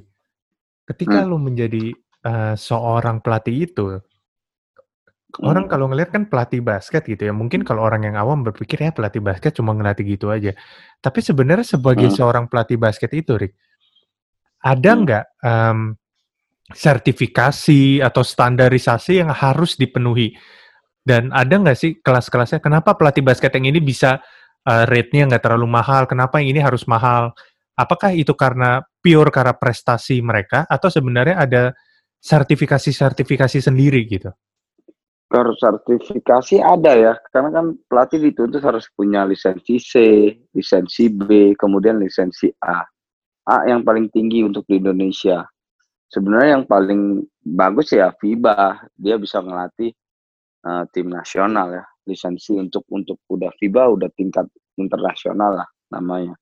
Ketika 0.87 1.27
Hmm. 1.27 1.35
lu 1.35 1.43
menjadi 1.43 1.91
eh, 2.25 2.55
seorang 2.55 3.19
pelatih 3.19 3.67
itu, 3.69 3.99
orang 5.43 5.67
Hmm. 5.67 5.73
kalau 5.75 5.91
ngelihat 5.91 6.15
kan 6.15 6.25
pelatih 6.31 6.63
basket 6.63 7.03
gitu 7.05 7.27
ya, 7.29 7.35
mungkin 7.35 7.67
kalau 7.67 7.83
orang 7.83 8.07
yang 8.07 8.15
awam 8.17 8.47
berpikir 8.47 8.79
ya 8.79 8.95
pelatih 8.95 9.19
basket 9.21 9.59
cuma 9.59 9.75
ngelatih 9.75 10.07
gitu 10.17 10.31
aja. 10.31 10.55
Tapi 11.03 11.19
sebenarnya 11.19 11.67
sebagai 11.67 12.09
Hmm. 12.09 12.17
seorang 12.17 12.45
pelatih 12.47 12.79
basket 12.79 13.11
itu, 13.11 13.35
Rick, 13.37 13.59
ada 14.63 14.91
Hmm. 14.95 15.03
nggak 15.05 15.25
em, 15.43 15.79
sertifikasi 16.73 18.01
atau 18.07 18.23
standarisasi 18.23 19.19
yang 19.19 19.35
harus 19.35 19.75
dipenuhi? 19.77 20.33
Dan 21.05 21.29
ada 21.37 21.53
nggak 21.61 21.77
sih 21.77 22.01
kelas-kelasnya? 22.01 22.65
Kenapa 22.65 22.97
pelatih 22.97 23.21
basket 23.21 23.53
yang 23.61 23.69
ini 23.69 23.81
bisa 23.85 24.25
eh, 24.65 24.85
rate-nya 24.89 25.29
nggak 25.29 25.45
terlalu 25.45 25.69
mahal? 25.69 26.09
Kenapa 26.09 26.41
yang 26.41 26.57
ini 26.57 26.61
harus 26.65 26.89
mahal? 26.89 27.37
Apakah 27.77 28.17
itu 28.17 28.33
karena 28.33 28.81
pure 29.05 29.29
karena 29.29 29.53
prestasi 29.53 30.25
mereka 30.25 30.65
atau 30.65 30.89
sebenarnya 30.89 31.37
ada 31.45 31.63
sertifikasi-sertifikasi 32.25 33.61
sendiri 33.61 34.01
gitu? 34.09 34.33
Kalau 35.29 35.51
sertifikasi 35.59 36.63
ada 36.63 36.95
ya, 36.95 37.13
karena 37.35 37.51
kan 37.51 37.67
pelatih 37.91 38.23
dituntut 38.23 38.63
harus 38.63 38.87
punya 38.95 39.27
lisensi 39.27 39.83
C, 39.83 39.93
lisensi 40.55 41.11
B, 41.11 41.59
kemudian 41.59 41.99
lisensi 41.99 42.49
A. 42.63 42.87
A 43.45 43.57
yang 43.67 43.83
paling 43.83 44.09
tinggi 44.15 44.47
untuk 44.47 44.63
di 44.71 44.79
Indonesia. 44.79 45.43
Sebenarnya 46.07 46.61
yang 46.61 46.65
paling 46.71 47.27
bagus 47.43 47.91
ya 47.91 48.15
FIBA, 48.15 48.87
dia 48.95 49.19
bisa 49.19 49.43
ngelatih 49.43 49.91
eh, 50.65 50.85
tim 50.91 51.13
nasional 51.13 51.69
ya, 51.73 51.85
lisensi 52.09 52.57
untuk 52.57 52.89
untuk 52.93 53.21
udah 53.29 53.53
FIBA 53.61 53.83
udah 54.01 54.09
tingkat 54.17 54.49
internasional 54.81 55.65
lah 55.65 55.69
namanya. 55.93 56.35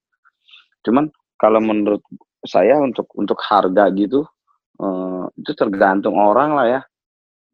Cuman 0.83 1.11
kalau 1.39 1.61
menurut 1.63 2.03
saya 2.43 2.79
untuk 2.83 3.07
untuk 3.15 3.39
harga 3.39 3.87
gitu 3.95 4.27
uh, 4.83 5.27
itu 5.39 5.53
tergantung 5.55 6.19
orang 6.19 6.51
lah 6.59 6.67
ya. 6.67 6.81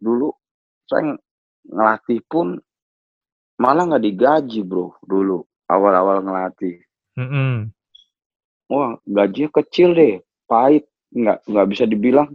Dulu 0.01 0.33
saya 0.89 1.17
ngelatih 1.69 2.25
pun 2.25 2.57
malah 3.61 3.85
nggak 3.85 4.05
digaji 4.05 4.65
bro 4.65 4.97
dulu 5.05 5.45
awal-awal 5.69 6.25
ngelatih. 6.25 6.81
Mm 7.19 7.29
-hmm. 7.29 7.55
Wah 8.69 8.97
gajinya 9.05 9.51
kecil 9.61 9.97
deh, 9.97 10.21
pahit, 10.45 10.89
nggak 11.13 11.45
nggak 11.49 11.67
bisa 11.69 11.85
dibilang 11.89 12.33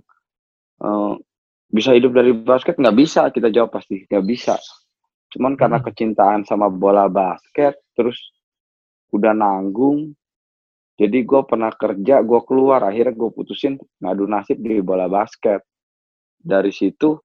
uh, 0.82 1.18
bisa 1.74 1.90
hidup 1.98 2.14
dari 2.14 2.30
basket 2.38 2.78
nggak 2.78 2.98
bisa 2.98 3.34
kita 3.34 3.50
jawab 3.50 3.74
pasti 3.74 4.06
nggak 4.06 4.26
bisa. 4.30 4.56
Cuman 5.34 5.58
karena 5.58 5.82
hmm. 5.82 5.86
kecintaan 5.90 6.42
sama 6.46 6.70
bola 6.70 7.10
basket, 7.10 7.82
terus 7.98 8.22
udah 9.10 9.34
nanggung, 9.34 10.14
jadi 10.94 11.26
gue 11.26 11.42
pernah 11.50 11.74
kerja, 11.74 12.22
gue 12.22 12.42
keluar, 12.46 12.86
akhirnya 12.86 13.18
gue 13.18 13.30
putusin 13.34 13.82
ngadu 13.98 14.30
nasib 14.30 14.62
di 14.62 14.78
bola 14.86 15.10
basket. 15.10 15.66
Dari 16.38 16.70
situ, 16.70 17.18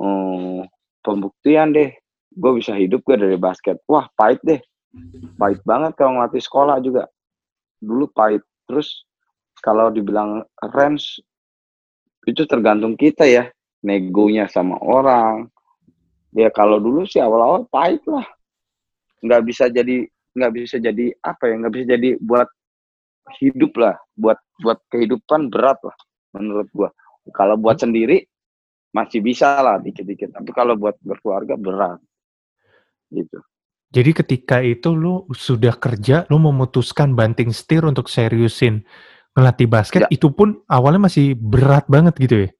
um, 0.00 0.64
pembuktian 1.04 1.76
deh, 1.76 1.92
gue 2.32 2.52
bisa 2.56 2.72
hidup 2.72 3.04
gue 3.04 3.20
dari 3.20 3.36
basket. 3.36 3.84
Wah, 3.84 4.08
pahit 4.16 4.40
deh. 4.40 4.60
Pahit 5.36 5.60
banget 5.68 5.92
kalau 6.00 6.16
ngelatih 6.16 6.40
sekolah 6.40 6.80
juga. 6.80 7.04
Dulu 7.84 8.08
pahit. 8.16 8.40
Terus 8.64 9.04
kalau 9.60 9.92
dibilang 9.92 10.40
range, 10.72 11.20
itu 12.24 12.48
tergantung 12.48 12.96
kita 12.96 13.28
ya. 13.28 13.44
Negonya 13.86 14.50
sama 14.50 14.82
orang. 14.82 15.46
Ya 16.34 16.50
kalau 16.50 16.82
dulu 16.82 17.06
sih 17.06 17.22
awal-awal 17.22 17.70
pahit 17.70 18.02
lah. 18.10 18.26
Nggak 19.22 19.42
bisa 19.46 19.70
jadi 19.70 20.10
nggak 20.36 20.52
bisa 20.52 20.76
jadi 20.76 21.06
apa 21.24 21.48
ya 21.48 21.54
nggak 21.64 21.72
bisa 21.72 21.86
jadi 21.96 22.08
buat 22.20 22.48
hidup 23.40 23.72
lah 23.80 23.96
buat 24.14 24.36
buat 24.60 24.78
kehidupan 24.92 25.48
berat 25.48 25.80
lah 25.80 25.96
menurut 26.36 26.68
gua 26.76 26.92
kalau 27.32 27.56
buat 27.56 27.80
sendiri 27.80 28.28
masih 28.92 29.24
bisa 29.24 29.58
lah 29.64 29.80
dikit-dikit 29.80 30.36
tapi 30.36 30.52
kalau 30.52 30.76
buat 30.76 30.94
berkeluarga 31.00 31.56
berat 31.56 31.98
gitu 33.08 33.40
jadi 33.90 34.10
ketika 34.12 34.60
itu 34.60 34.92
lu 34.92 35.24
sudah 35.32 35.72
kerja 35.80 36.28
lu 36.28 36.36
memutuskan 36.36 37.16
banting 37.16 37.48
setir 37.50 37.82
untuk 37.88 38.12
seriusin 38.12 38.84
ngelatih 39.32 39.68
basket 39.68 40.04
ya. 40.04 40.08
itu 40.12 40.28
pun 40.28 40.60
awalnya 40.68 41.08
masih 41.08 41.32
berat 41.32 41.88
banget 41.88 42.14
gitu 42.20 42.36
ya 42.46 42.50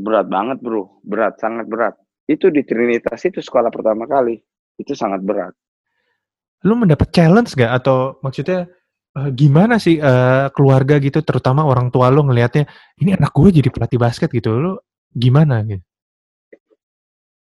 berat 0.00 0.26
banget 0.26 0.58
bro. 0.64 1.00
Berat 1.04 1.36
sangat 1.38 1.68
berat. 1.68 1.94
Itu 2.24 2.48
di 2.48 2.64
Trinitas 2.64 3.20
itu 3.28 3.44
sekolah 3.44 3.68
pertama 3.68 4.08
kali. 4.08 4.40
Itu 4.80 4.96
sangat 4.96 5.20
berat. 5.20 5.52
Lu 6.64 6.76
mendapat 6.76 7.08
challenge 7.12 7.56
gak 7.56 7.72
atau 7.84 8.20
maksudnya 8.20 8.68
uh, 9.16 9.30
gimana 9.32 9.80
sih, 9.80 9.98
uh, 9.98 10.52
keluarga 10.54 11.00
gitu, 11.02 11.24
terutama 11.24 11.66
orang 11.66 11.90
tua 11.90 12.12
lo 12.12 12.22
ngelihatnya, 12.26 12.68
"Ini 13.00 13.18
anak 13.18 13.32
gue 13.34 13.48
jadi 13.50 13.68
pelatih 13.72 13.98
basket," 13.98 14.30
gitu, 14.30 14.54
lo 14.54 14.72
gimana 15.10 15.64
gitu? 15.66 15.82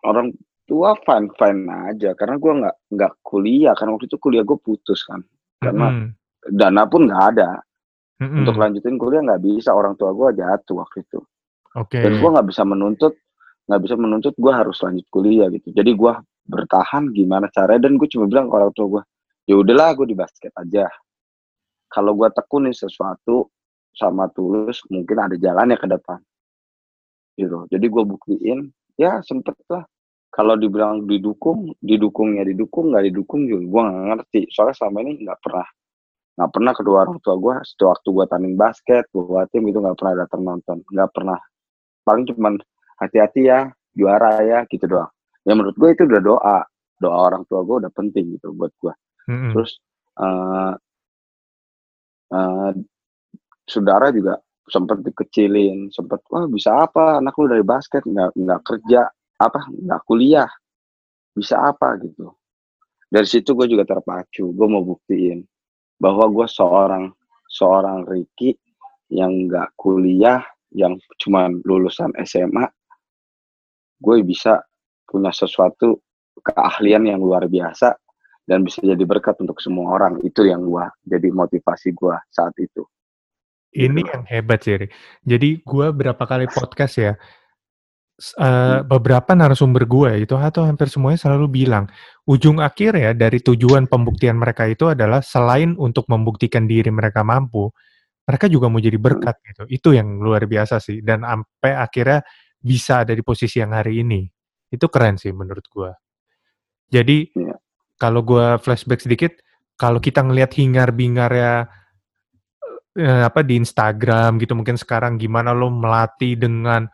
Orang 0.06 0.30
tua 0.66 0.94
fine-fine 1.02 1.66
aja, 1.94 2.14
karena 2.14 2.36
gue 2.38 2.52
nggak 2.62 2.76
nggak 2.94 3.12
kuliah, 3.22 3.74
karena 3.74 3.98
waktu 3.98 4.06
itu 4.06 4.18
kuliah 4.18 4.44
gue 4.46 4.58
putus 4.58 5.02
kan, 5.06 5.22
karena 5.62 5.88
mm 5.90 6.08
dana 6.46 6.86
pun 6.86 7.10
nggak 7.10 7.24
ada. 7.34 7.58
Mm 8.22 8.46
Untuk 8.46 8.54
lanjutin 8.54 8.94
kuliah 9.02 9.18
nggak 9.18 9.42
bisa, 9.42 9.74
orang 9.74 9.98
tua 9.98 10.14
gue 10.14 10.38
jatuh 10.38 10.78
waktu 10.78 11.02
itu. 11.02 11.18
Oke. 11.76 12.00
Dan 12.00 12.18
gue 12.18 12.30
nggak 12.32 12.48
bisa 12.48 12.64
menuntut 12.64 13.14
nggak 13.66 13.82
bisa 13.82 13.94
menuntut 13.98 14.34
gue 14.38 14.52
harus 14.52 14.78
lanjut 14.80 15.06
kuliah 15.10 15.50
gitu. 15.50 15.74
Jadi 15.74 15.90
gue 15.92 16.12
bertahan 16.46 17.10
gimana 17.10 17.50
caranya 17.50 17.90
dan 17.90 17.98
gue 17.98 18.08
cuma 18.08 18.30
bilang 18.30 18.46
ke 18.46 18.54
orang 18.54 18.72
tua 18.72 18.86
gue, 18.86 19.02
"Ya 19.50 19.54
udahlah 19.58 19.92
gue 19.98 20.06
di 20.06 20.16
basket 20.16 20.54
aja." 20.54 20.86
kalau 21.90 22.12
gue 22.12 22.28
tekunin 22.34 22.74
sesuatu 22.74 23.48
sama 23.96 24.28
tulus 24.34 24.82
mungkin 24.92 25.16
ada 25.16 25.36
jalannya 25.38 25.78
ke 25.78 25.88
depan 25.88 26.20
gitu 27.36 27.64
jadi 27.72 27.86
gue 27.88 28.04
buktiin 28.04 28.68
ya 29.00 29.20
sempet 29.24 29.56
lah 29.72 29.84
kalau 30.32 30.56
dibilang 30.60 31.08
didukung 31.08 31.72
didukungnya 31.80 32.44
didukung 32.44 32.92
nggak 32.92 33.08
didukung 33.12 33.48
juga 33.48 33.64
gue 33.64 33.82
nggak 33.88 34.06
ngerti 34.12 34.40
soalnya 34.52 34.76
selama 34.76 34.98
ini 35.04 35.12
nggak 35.24 35.40
pernah 35.40 35.66
nggak 36.36 36.50
pernah 36.52 36.72
kedua 36.76 36.96
orang 37.08 37.18
tua 37.24 37.36
gue 37.40 37.54
sewaktu 37.64 38.08
gue 38.12 38.26
tanding 38.28 38.56
basket 38.60 39.04
gue 39.08 39.40
tim 39.52 39.64
itu 39.64 39.78
nggak 39.80 39.96
pernah 39.96 40.14
datang 40.20 40.42
nonton 40.44 40.76
nggak 40.84 41.10
pernah 41.16 41.38
paling 42.06 42.24
cuman 42.30 42.62
hati-hati 43.02 43.50
ya 43.50 43.74
juara 43.98 44.38
ya 44.46 44.62
gitu 44.70 44.86
doang. 44.86 45.10
Ya 45.42 45.58
menurut 45.58 45.74
gue 45.74 45.90
itu 45.90 46.06
udah 46.06 46.22
doa. 46.22 46.58
Doa 46.96 47.16
orang 47.28 47.44
tua 47.44 47.60
gue 47.60 47.84
udah 47.84 47.92
penting 47.92 48.40
gitu 48.40 48.56
buat 48.56 48.72
gue 48.80 48.94
mm-hmm. 49.28 49.52
terus 49.52 49.76
uh, 50.16 50.72
uh, 52.32 52.72
saudara 53.66 54.08
juga 54.14 54.40
sempat 54.66 54.98
dikecilin, 55.02 55.94
sempat 55.94 56.22
wah 56.30 56.46
bisa 56.50 56.74
apa? 56.74 57.22
Anak 57.22 57.38
lu 57.38 57.46
dari 57.46 57.62
basket 57.62 58.02
nggak 58.02 58.34
nggak 58.34 58.60
kerja 58.66 59.06
apa 59.38 59.60
nggak 59.70 60.00
kuliah. 60.06 60.50
Bisa 61.36 61.70
apa? 61.70 62.00
Gitu. 62.02 62.26
Dari 63.06 63.28
situ 63.28 63.54
gue 63.54 63.70
juga 63.70 63.86
terpacu, 63.86 64.50
gue 64.50 64.66
mau 64.66 64.82
buktiin 64.82 65.46
bahwa 66.02 66.26
gue 66.26 66.46
seorang 66.50 67.14
seorang 67.46 68.02
Ricky 68.02 68.58
yang 69.06 69.46
nggak 69.46 69.78
kuliah, 69.78 70.42
yang 70.76 71.00
cuma 71.16 71.48
lulusan 71.64 72.12
SMA, 72.28 72.68
gue 73.96 74.16
bisa 74.20 74.60
punya 75.08 75.32
sesuatu 75.32 76.04
keahlian 76.44 77.08
yang 77.08 77.24
luar 77.24 77.48
biasa 77.48 77.96
dan 78.44 78.62
bisa 78.62 78.84
jadi 78.84 79.02
berkat 79.02 79.40
untuk 79.40 79.58
semua 79.58 79.96
orang. 79.96 80.20
Itu 80.22 80.46
yang 80.46 80.62
gua 80.62 80.92
jadi 81.02 81.32
motivasi 81.34 81.96
gua 81.96 82.20
saat 82.30 82.54
itu. 82.60 82.86
Ini 83.76 84.00
gitu. 84.00 84.08
yang 84.08 84.24
hebat 84.24 84.60
sih 84.64 84.88
jadi 85.20 85.60
gua 85.60 85.92
berapa 85.92 86.22
kali 86.24 86.48
podcast 86.48 86.94
ya 86.96 87.12
uh, 88.40 88.80
beberapa 88.88 89.36
narasumber 89.36 89.84
gue 89.84 90.24
itu 90.24 90.32
atau 90.32 90.64
hampir 90.64 90.88
semuanya 90.88 91.20
selalu 91.20 91.64
bilang 91.64 91.84
ujung 92.24 92.64
akhir 92.64 92.96
ya 92.96 93.12
dari 93.12 93.44
tujuan 93.44 93.84
pembuktian 93.84 94.40
mereka 94.40 94.64
itu 94.64 94.88
adalah 94.88 95.20
selain 95.20 95.76
untuk 95.76 96.08
membuktikan 96.08 96.64
diri 96.64 96.88
mereka 96.88 97.20
mampu 97.20 97.68
mereka 98.26 98.50
juga 98.50 98.66
mau 98.66 98.82
jadi 98.82 98.98
berkat 98.98 99.38
gitu. 99.46 99.62
Itu 99.70 99.88
yang 99.94 100.18
luar 100.18 100.44
biasa 100.50 100.82
sih 100.82 101.00
dan 101.00 101.22
sampai 101.22 101.78
akhirnya 101.78 102.20
bisa 102.58 103.06
ada 103.06 103.14
di 103.14 103.22
posisi 103.22 103.62
yang 103.62 103.72
hari 103.72 104.02
ini. 104.02 104.26
Itu 104.68 104.90
keren 104.90 105.16
sih 105.16 105.30
menurut 105.30 105.66
gue 105.70 105.90
jadi 106.90 107.26
ya 107.34 107.54
kalau 107.96 108.20
gue 108.22 108.60
flashback 108.60 109.00
sedikit, 109.00 109.32
kalau 109.80 110.00
kita 110.00 110.20
ngelihat 110.20 110.52
hingar-bingar 110.56 111.30
ya 111.32 111.54
eh, 112.96 113.22
apa 113.24 113.40
di 113.40 113.56
Instagram 113.56 114.36
gitu 114.40 114.52
mungkin 114.52 114.76
sekarang 114.76 115.16
gimana 115.16 115.56
lo 115.56 115.72
melatih 115.72 116.36
dengan 116.36 116.88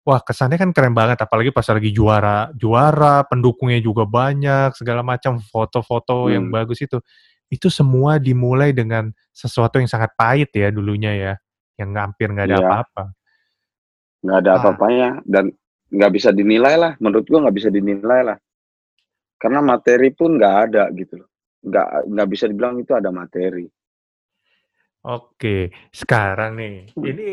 wah 0.00 0.20
kesannya 0.24 0.56
kan 0.56 0.70
keren 0.72 0.96
banget 0.96 1.20
apalagi 1.20 1.52
pas 1.52 1.66
lagi 1.68 1.92
juara 1.92 2.48
juara 2.56 3.24
pendukungnya 3.28 3.80
juga 3.84 4.04
banyak 4.08 4.76
segala 4.76 5.04
macam 5.04 5.40
foto-foto 5.40 6.28
hmm. 6.28 6.32
yang 6.32 6.44
bagus 6.48 6.80
itu 6.84 7.00
itu 7.52 7.70
semua 7.70 8.18
dimulai 8.18 8.74
dengan 8.74 9.10
sesuatu 9.30 9.78
yang 9.78 9.90
sangat 9.90 10.12
pahit 10.18 10.50
ya 10.54 10.72
dulunya 10.74 11.12
ya 11.14 11.32
yang 11.78 11.94
hampir 11.94 12.32
nggak 12.32 12.46
ada 12.50 12.58
iya. 12.58 12.66
apa-apa 12.66 13.04
nggak 14.26 14.38
ada 14.42 14.50
nah. 14.50 14.58
apa-apanya 14.58 15.08
dan 15.22 15.44
nggak 15.86 16.12
bisa 16.12 16.34
dinilai 16.34 16.74
lah 16.74 16.92
menurut 16.98 17.24
gua 17.30 17.46
nggak 17.46 17.56
bisa 17.56 17.68
dinilai 17.70 18.20
lah 18.26 18.38
karena 19.36 19.60
materi 19.60 20.08
pun 20.16 20.36
nggak 20.36 20.54
ada 20.68 20.88
gitu 20.96 21.20
loh. 21.20 21.28
Nggak 21.60 21.86
nggak 22.08 22.28
bisa 22.32 22.44
dibilang 22.48 22.74
itu 22.80 22.92
ada 22.96 23.12
materi. 23.12 23.68
Oke, 25.06 25.70
sekarang 25.94 26.58
nih, 26.58 26.90
hmm. 26.98 27.04
ini 27.06 27.28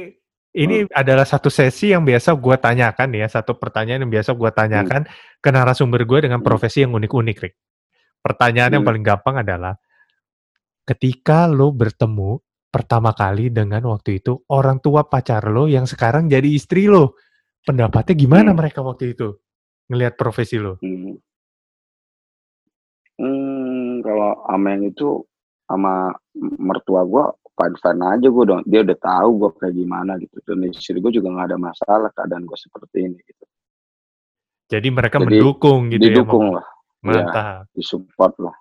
ini 0.53 0.75
hmm. 0.85 0.93
adalah 0.93 1.25
satu 1.25 1.49
sesi 1.49 1.89
yang 1.89 2.05
biasa 2.05 2.37
gue 2.37 2.55
tanyakan 2.61 3.09
ya, 3.17 3.25
satu 3.25 3.57
pertanyaan 3.57 4.05
yang 4.05 4.13
biasa 4.13 4.37
gue 4.37 4.49
hmm. 4.53 4.59
tanyakan 4.61 5.01
hmm. 5.09 5.41
ke 5.41 5.49
narasumber 5.49 6.05
gue 6.05 6.29
dengan 6.29 6.37
hmm. 6.43 6.45
profesi 6.45 6.85
yang 6.85 6.93
unik-unik, 6.93 7.37
Rick. 7.41 7.55
Pertanyaan 8.21 8.69
hmm. 8.69 8.75
yang 8.77 8.85
paling 8.85 9.03
gampang 9.03 9.35
adalah, 9.41 9.73
ketika 10.83 11.47
lo 11.47 11.71
bertemu 11.71 12.39
pertama 12.73 13.13
kali 13.13 13.53
dengan 13.53 13.85
waktu 13.85 14.17
itu 14.19 14.43
orang 14.49 14.81
tua 14.81 15.05
pacar 15.05 15.45
lo 15.47 15.69
yang 15.69 15.85
sekarang 15.85 16.25
jadi 16.25 16.47
istri 16.49 16.89
lo, 16.89 17.15
pendapatnya 17.63 18.17
gimana 18.17 18.49
hmm. 18.51 18.57
mereka 18.59 18.81
waktu 18.81 19.13
itu 19.13 19.37
ngelihat 19.87 20.17
profesi 20.17 20.57
lo? 20.57 20.81
Hmm. 20.81 21.15
Hmm, 23.13 24.01
kalau 24.01 24.41
ama 24.49 24.73
yang 24.73 24.89
itu, 24.89 25.21
sama 25.69 26.11
mertua 26.33 27.05
gue 27.05 27.23
fine-fine 27.53 28.01
aja 28.09 28.27
gue 28.27 28.43
dong. 28.49 28.61
Dia 28.65 28.81
udah 28.81 28.97
tahu 28.97 29.29
gue 29.37 29.49
kayak 29.61 29.75
gimana 29.77 30.17
gitu, 30.17 30.41
dan 30.41 30.65
istri 30.65 30.97
gue 30.97 31.13
juga 31.13 31.29
nggak 31.29 31.47
ada 31.53 31.57
masalah 31.61 32.09
keadaan 32.09 32.43
gue 32.49 32.57
seperti 32.57 32.97
ini 33.05 33.19
gitu. 33.21 33.45
Jadi 34.73 34.87
mereka 34.89 35.21
Jadi, 35.21 35.37
mendukung 35.37 35.93
gitu 35.93 36.01
ya? 36.01 36.05
Didukung 36.09 36.57
lah. 36.57 36.65
Iya, 37.05 37.21
Mantap. 37.21 37.69
Ya, 37.69 37.75
disupport 37.77 38.33
lah. 38.41 38.57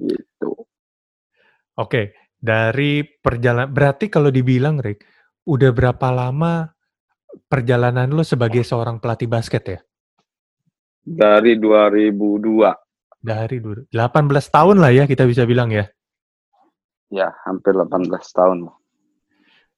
Gitu. 0.00 0.50
Oke, 1.80 2.12
dari 2.36 3.00
perjalanan 3.00 3.72
berarti 3.72 4.12
kalau 4.12 4.28
dibilang 4.28 4.76
Rick, 4.84 5.00
udah 5.48 5.72
berapa 5.72 6.12
lama 6.12 6.68
perjalanan 7.48 8.12
lo 8.12 8.20
sebagai 8.20 8.60
seorang 8.60 9.00
pelatih 9.00 9.32
basket 9.32 9.64
ya? 9.64 9.80
Dari 11.00 11.56
2002. 11.56 13.16
Dari 13.20 13.56
dulu 13.60 13.88
18 13.88 14.28
tahun 14.52 14.76
lah 14.76 14.92
ya 14.92 15.04
kita 15.08 15.24
bisa 15.24 15.48
bilang 15.48 15.72
ya? 15.72 15.88
Ya, 17.08 17.32
hampir 17.48 17.72
18 17.72 18.12
tahun. 18.12 18.68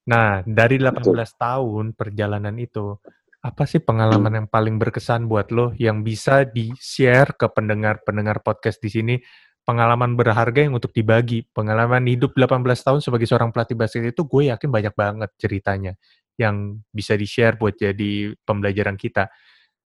Nah, 0.02 0.42
dari 0.42 0.82
18 0.82 1.06
Betul. 1.06 1.22
tahun 1.38 1.84
perjalanan 1.94 2.58
itu, 2.58 2.98
apa 3.42 3.62
sih 3.66 3.78
pengalaman 3.78 4.42
yang 4.42 4.48
paling 4.50 4.74
berkesan 4.78 5.30
buat 5.30 5.54
lo 5.54 5.70
yang 5.78 6.02
bisa 6.02 6.42
di-share 6.42 7.38
ke 7.38 7.46
pendengar-pendengar 7.46 8.42
podcast 8.42 8.82
di 8.82 8.90
sini? 8.90 9.14
Pengalaman 9.62 10.18
berharga 10.18 10.58
yang 10.66 10.74
untuk 10.74 10.90
dibagi. 10.90 11.46
Pengalaman 11.54 12.02
hidup 12.10 12.34
18 12.34 12.82
tahun 12.82 12.98
sebagai 12.98 13.30
seorang 13.30 13.54
pelatih 13.54 13.78
basket 13.78 14.10
itu 14.10 14.26
gue 14.26 14.50
yakin 14.50 14.68
banyak 14.74 14.94
banget 14.98 15.30
ceritanya 15.38 15.94
yang 16.34 16.82
bisa 16.90 17.14
di-share 17.14 17.54
buat 17.54 17.78
jadi 17.78 18.34
pembelajaran 18.42 18.98
kita. 18.98 19.30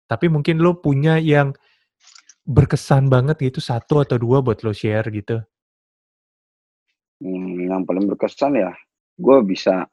Tapi 0.06 0.26
mungkin 0.30 0.60
lo 0.62 0.78
punya 0.78 1.18
yang 1.18 1.54
berkesan 2.46 3.08
banget 3.08 3.40
gitu, 3.40 3.60
satu 3.62 4.04
atau 4.04 4.16
dua 4.20 4.40
buat 4.44 4.60
lo 4.66 4.72
share 4.74 5.08
gitu? 5.14 5.40
Hmm, 7.22 7.70
yang 7.70 7.82
paling 7.86 8.10
berkesan 8.10 8.58
ya, 8.58 8.70
gue 9.18 9.38
bisa 9.46 9.86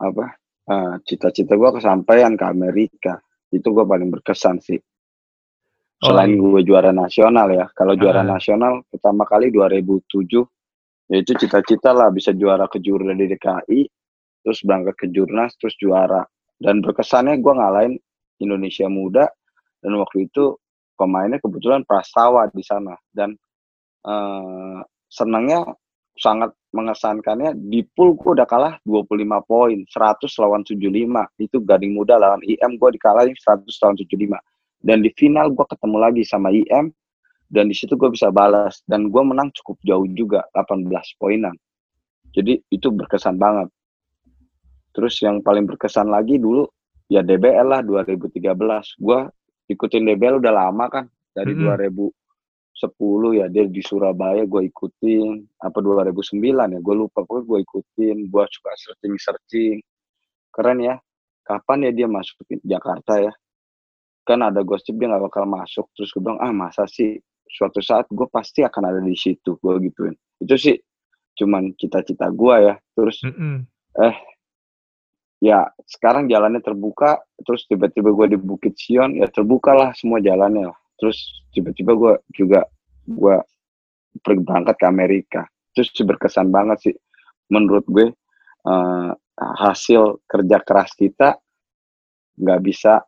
apa, 0.00 0.26
eee, 0.70 0.94
cita-cita 1.04 1.52
gue 1.58 1.70
kesampaian 1.76 2.32
ke 2.38 2.44
Amerika. 2.48 3.20
Itu 3.52 3.76
gue 3.76 3.84
paling 3.84 4.08
berkesan 4.08 4.56
sih. 4.64 4.80
Oh, 6.02 6.10
Selain 6.10 6.34
iya. 6.34 6.42
gue 6.42 6.60
juara 6.66 6.90
nasional 6.90 7.46
ya, 7.54 7.70
kalau 7.78 7.94
juara 7.94 8.26
Heeh. 8.26 8.34
nasional 8.34 8.82
pertama 8.90 9.22
kali 9.22 9.54
2007, 9.54 10.42
ya 11.06 11.16
itu 11.22 11.32
cita-cita 11.38 11.94
lah 11.94 12.10
bisa 12.10 12.34
juara 12.34 12.66
kejurnas 12.66 13.14
di 13.14 13.30
DKI, 13.30 13.80
terus 14.42 14.58
berangkat 14.66 14.98
ke 14.98 15.06
jurnas, 15.14 15.54
terus 15.62 15.78
juara. 15.78 16.26
Dan 16.58 16.82
berkesannya 16.82 17.38
gue 17.38 17.52
ngalahin 17.54 17.94
Indonesia 18.42 18.90
Muda, 18.90 19.30
dan 19.78 19.92
waktu 19.94 20.26
itu 20.26 20.58
pemainnya 20.98 21.38
kebetulan 21.38 21.86
Prastawa 21.86 22.50
di 22.50 22.66
sana. 22.66 22.98
Dan, 23.14 23.38
eee, 24.02 24.78
senangnya 25.06 25.62
sangat 26.18 26.50
mengesankannya 26.74 27.54
di 27.56 27.86
pool 27.94 28.18
gue 28.18 28.42
udah 28.42 28.48
kalah 28.50 28.74
25 28.82 29.38
poin, 29.46 29.78
100 29.86 30.34
lawan 30.42 30.66
75. 30.66 31.30
Itu 31.38 31.62
Gading 31.62 31.94
Muda 31.94 32.18
lawan 32.18 32.42
IM 32.42 32.74
gue 32.74 32.90
dikalahin 32.98 33.38
100 33.38 33.70
lawan 33.86 33.94
75. 33.94 34.42
Dan 34.82 35.06
di 35.06 35.14
final 35.14 35.54
gue 35.54 35.62
ketemu 35.62 35.96
lagi 36.02 36.22
sama 36.26 36.50
IM, 36.50 36.90
dan 37.46 37.70
di 37.70 37.74
situ 37.78 37.94
gue 37.94 38.10
bisa 38.10 38.34
balas, 38.34 38.82
dan 38.90 39.06
gue 39.06 39.22
menang 39.22 39.54
cukup 39.54 39.78
jauh 39.86 40.06
juga, 40.10 40.42
18 40.50 41.14
poinan. 41.22 41.54
Jadi 42.34 42.58
itu 42.66 42.88
berkesan 42.90 43.38
banget. 43.38 43.70
Terus 44.92 45.14
yang 45.22 45.38
paling 45.40 45.70
berkesan 45.70 46.10
lagi 46.10 46.36
dulu, 46.36 46.66
ya 47.06 47.22
DBL 47.22 47.68
lah 47.68 47.80
2013. 47.86 48.98
Gue 48.98 49.28
ikutin 49.70 50.02
DBL 50.04 50.42
udah 50.42 50.52
lama 50.52 50.84
kan, 50.90 51.04
dari 51.32 51.54
Mhm. 51.54 51.60
2010 51.62 53.36
ya, 53.36 53.46
dia 53.52 53.68
di 53.68 53.80
Surabaya 53.84 54.42
gue 54.48 54.68
ikutin, 54.68 55.44
apa 55.62 55.78
2009 55.78 56.72
ya, 56.72 56.80
gue 56.80 56.94
lupa, 56.96 57.22
pokoknya 57.22 57.44
gue 57.46 57.58
ikutin, 57.68 58.16
gue 58.32 58.44
suka 58.48 58.70
searching-searching. 58.80 59.78
Keren 60.52 60.78
ya, 60.80 60.96
kapan 61.44 61.88
ya 61.88 61.90
dia 61.92 62.08
masuk 62.08 62.44
ke 62.48 62.60
Jakarta 62.64 63.20
ya? 63.20 63.32
Kan 64.22 64.38
ada 64.46 64.62
gosip 64.62 64.94
dia 64.98 65.10
nggak 65.10 65.26
bakal 65.30 65.44
masuk, 65.50 65.90
terus 65.98 66.14
gue 66.14 66.22
bilang, 66.22 66.38
"Ah 66.38 66.54
masa 66.54 66.86
sih, 66.86 67.18
suatu 67.50 67.82
saat 67.82 68.06
gue 68.06 68.26
pasti 68.30 68.62
akan 68.62 68.82
ada 68.86 69.00
di 69.02 69.18
situ," 69.18 69.58
gue 69.58 69.72
gituin. 69.90 70.14
Itu 70.38 70.54
sih 70.54 70.78
cuman 71.38 71.74
cita-cita 71.80 72.28
gue 72.30 72.54
ya, 72.70 72.74
terus 72.94 73.18
Mhm. 73.26 73.66
eh 74.04 74.16
ya 75.42 75.66
sekarang 75.90 76.30
jalannya 76.30 76.62
terbuka, 76.62 77.18
terus 77.42 77.66
tiba-tiba 77.66 78.14
gue 78.14 78.36
di 78.36 78.38
Bukit 78.38 78.78
Sion, 78.78 79.18
ya 79.18 79.26
terbukalah 79.26 79.90
semua 79.98 80.22
jalannya 80.22 80.70
lah. 80.70 80.78
Terus 81.02 81.18
tiba-tiba 81.50 81.98
gue 81.98 82.14
juga 82.30 82.62
gue 83.10 83.36
pergi 84.22 84.42
berangkat 84.46 84.76
ke 84.78 84.86
Amerika. 84.86 85.42
Terus 85.74 85.90
berkesan 85.98 86.54
banget 86.54 86.78
sih 86.86 86.94
menurut 87.50 87.82
gue, 87.90 88.14
eee, 88.70 89.10
hasil 89.42 90.22
kerja 90.30 90.62
keras 90.62 90.94
kita 90.94 91.34
nggak 92.38 92.60
bisa 92.62 93.02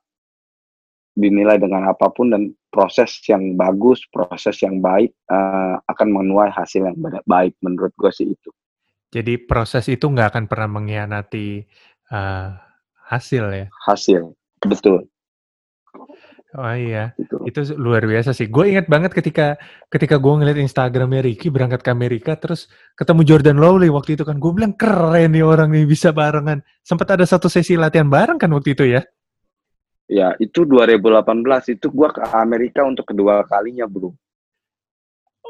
dinilai 1.14 1.62
dengan 1.62 1.86
apa 1.88 2.10
pun 2.10 2.30
dan 2.34 2.50
proses 2.70 3.22
yang 3.30 3.54
bagus, 3.54 4.02
proses 4.10 4.58
yang 4.62 4.82
baik, 4.82 5.14
eee, 5.30 5.74
akan 5.86 6.08
menuai 6.10 6.50
hasil 6.50 6.82
yang 6.90 6.98
baik 7.26 7.54
menurut 7.62 7.94
gue 7.94 8.10
sih 8.10 8.26
itu. 8.34 8.50
Jadi 9.14 9.38
proses 9.46 9.86
itu 9.86 10.10
nggak 10.10 10.34
akan 10.34 10.44
pernah 10.50 10.68
mengkhianati, 10.74 11.62
eee, 12.10 12.48
hasil 13.06 13.44
ya? 13.54 13.66
Hasil, 13.86 14.34
betul. 14.66 15.06
Oh 16.54 16.70
iya, 16.70 17.10
itu 17.46 17.60
s 17.66 17.74
luar 17.74 18.06
biasa 18.06 18.30
sih. 18.30 18.46
Gue 18.46 18.70
inget 18.70 18.86
banget 18.86 19.10
ketika 19.10 19.58
ketika 19.90 20.22
gue 20.22 20.34
ngeliat 20.38 20.54
Instagram-nya 20.54 21.26
Ricky 21.26 21.50
berangkat 21.50 21.82
ke 21.82 21.90
Amerika, 21.90 22.38
terus 22.38 22.70
ketemu 22.94 23.26
Jordan 23.26 23.58
Lowry 23.58 23.90
waktu 23.90 24.14
itu 24.14 24.22
kan, 24.22 24.38
gue 24.38 24.52
bilang, 24.54 24.70
"Keren 24.78 25.34
nih 25.34 25.42
orang 25.42 25.74
nih 25.74 25.82
bisa 25.82 26.14
barengan." 26.14 26.62
Sempet 26.86 27.10
ada 27.10 27.26
satu 27.26 27.50
sesi 27.50 27.74
latihan 27.74 28.06
bareng 28.06 28.38
kan 28.38 28.50
waktu 28.54 28.70
itu 28.78 28.86
ya? 28.86 29.02
Ya, 30.08 30.36
itu 30.36 30.68
2018, 30.68 31.64
itu 31.72 31.88
gua 31.88 32.12
ke 32.12 32.20
Amerika 32.36 32.84
untuk 32.84 33.08
kedua 33.08 33.40
kalinya, 33.48 33.88
Bro. 33.88 34.12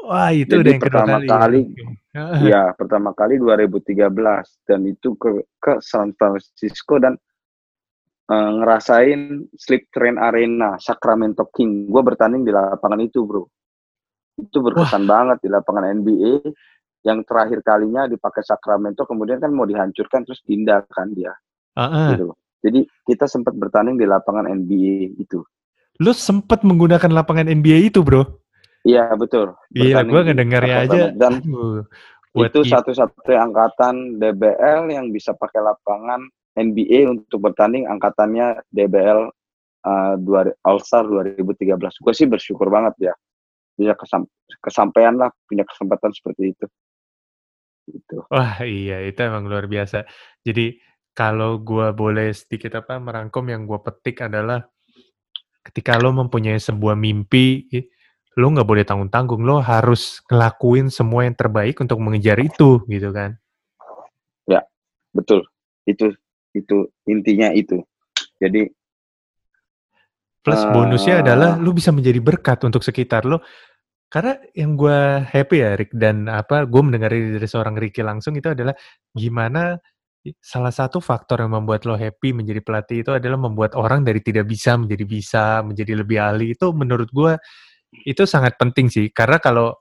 Wah, 0.07 0.29
itu 0.31 0.55
udah 0.61 0.71
Jadi 0.71 0.71
yang 0.79 0.83
kedua 0.83 1.03
pertama 1.03 1.17
kali 1.19 1.27
ya? 1.27 1.35
kali 1.35 1.61
iya, 2.39 2.63
pertama 2.79 3.09
kali 3.11 3.35
2013 3.41 4.63
dan 4.63 4.81
itu 4.87 5.15
ke 5.19 5.43
ke 5.59 5.73
San 5.83 6.15
Francisco 6.15 6.95
dan, 7.03 7.19
eee, 8.31 8.51
ngerasain 8.63 9.21
Sleep 9.59 9.91
Train 9.91 10.15
Arena, 10.15 10.79
Sacramento 10.79 11.47
Kings. 11.51 11.91
Gua 11.91 12.03
bertanding 12.07 12.47
di 12.47 12.51
lapangan 12.55 13.01
itu, 13.03 13.27
Bro. 13.27 13.43
Itu 14.39 14.63
Wah. 14.63 14.71
berkesan 14.71 15.03
banget 15.03 15.37
di 15.43 15.49
lapangan 15.51 15.91
NBA, 15.99 16.33
yang 17.03 17.23
terakhir 17.27 17.59
kalinya 17.63 18.07
dipakai 18.07 18.43
Sacramento, 18.43 19.03
kemudian 19.07 19.39
kan 19.43 19.51
mau 19.51 19.67
dihancurkan 19.67 20.23
terus 20.27 20.39
pindah 20.43 20.83
kan 20.91 21.11
dia, 21.11 21.31
Heeh. 21.75 22.15
gitu. 22.15 22.35
Jadi 22.65 22.89
kita 23.05 23.29
sempat 23.29 23.53
bertanding 23.53 24.01
di 24.01 24.09
lapangan 24.09 24.49
NBA 24.49 25.21
itu. 25.21 25.45
Lu 26.01 26.11
sempet 26.11 26.65
menggunakan 26.65 27.13
lapangan 27.13 27.45
NBA 27.45 27.93
itu, 27.93 28.01
Bro? 28.01 28.41
Iya, 28.81 29.13
betul. 29.13 29.53
Bertanding 29.69 30.13
gue 30.13 30.21
di 30.21 30.27
ngedengernya 30.33 30.75
aja, 30.85 31.01
dan 31.13 31.45
buat 32.33 32.51
itu 32.51 32.67
satu-satunya 32.67 33.39
angkatan 33.47 34.19
DBL 34.19 34.91
yang 34.91 35.13
bisa 35.13 35.37
pakai 35.37 35.61
lapangan 35.61 36.25
NBA 36.57 37.07
untuk 37.07 37.39
bertanding 37.45 37.87
angkatannya 37.87 38.65
DBL, 38.73 39.29
eee, 39.85 40.13
dua 40.19 40.51
All-Star 40.67 41.07
2013. 41.07 42.01
Gue 42.01 42.13
sih 42.17 42.27
bersyukur 42.27 42.67
banget 42.67 43.11
ya, 43.11 43.13
bisa 43.79 43.95
kesam 43.95 44.27
kesampaian 44.59 45.15
lah 45.15 45.31
punya 45.47 45.63
kesempatan 45.63 46.11
seperti 46.11 46.53
itu. 46.53 46.65
Gitu. 47.85 48.17
Wah, 48.33 48.59
iya, 48.65 49.05
itu 49.05 49.19
emang 49.21 49.45
luar 49.45 49.69
biasa. 49.69 50.09
Jadi, 50.41 50.73
kalau 51.15 51.63
gue 51.63 51.95
boleh 51.95 52.35
sedikit 52.35 52.83
apa, 52.83 52.99
merangkum 52.99 53.47
yang 53.47 53.63
gue 53.63 53.79
petik 53.79 54.27
adalah, 54.27 54.67
ketika 55.63 55.95
lo 55.95 56.11
mempunyai 56.11 56.59
sebuah 56.59 56.99
mimpi, 56.99 57.71
lo 58.35 58.51
nggak 58.51 58.67
boleh 58.67 58.83
tanggung-tanggung, 58.83 59.47
lo 59.47 59.63
harus 59.63 60.19
ngelakuin 60.27 60.91
semua 60.91 61.23
yang 61.23 61.33
terbaik 61.33 61.79
untuk 61.79 62.03
mengejar 62.03 62.35
itu, 62.43 62.83
gitu 62.91 63.15
kan? 63.15 63.39
Ya, 64.43 64.67
betul. 65.15 65.47
Itu 65.87 66.11
itu 66.51 66.91
intinya 67.07 67.55
itu. 67.55 67.79
Jadi 68.43 68.67
Plus 70.45 70.61
bonusnya 70.69 71.25
adalah 71.25 71.57
eee 71.57 71.63
lo 71.65 71.73
bisa 71.73 71.89
menjadi 71.89 72.21
berkat 72.21 72.61
untuk 72.67 72.85
sekitar 72.85 73.25
lo. 73.25 73.41
Karena 74.05 74.37
yang 74.53 74.77
gue 74.77 75.25
happy 75.25 75.57
ya, 75.65 75.73
Rick, 75.73 75.91
dan 75.97 76.29
apa, 76.29 76.69
gue 76.69 76.81
mendengar 76.85 77.09
ini 77.09 77.33
dari 77.39 77.49
seorang 77.49 77.73
Ricky 77.73 78.05
langsung 78.05 78.37
itu 78.37 78.53
adalah 78.53 78.77
gimana 79.09 79.73
salah 80.41 80.73
satu 80.73 80.97
faktor 81.03 81.43
yang 81.45 81.53
membuat 81.57 81.85
lo 81.85 81.93
happy 81.99 82.33
menjadi 82.33 82.61
pelatih 82.65 83.03
itu 83.05 83.11
adalah 83.13 83.37
membuat 83.37 83.75
orang 83.77 84.01
dari 84.07 84.21
tidak 84.23 84.49
bisa 84.49 84.73
menjadi 84.79 85.05
bisa, 85.05 85.45
menjadi 85.65 85.93
lebih 86.01 86.17
ahli. 86.21 86.55
Itu 86.57 86.73
menurut 86.73 87.09
gue, 87.13 87.37
itu 88.07 88.23
sangat 88.29 88.57
penting 88.61 88.89
sih. 88.93 89.09
Karena 89.13 89.37
kalau 89.43 89.75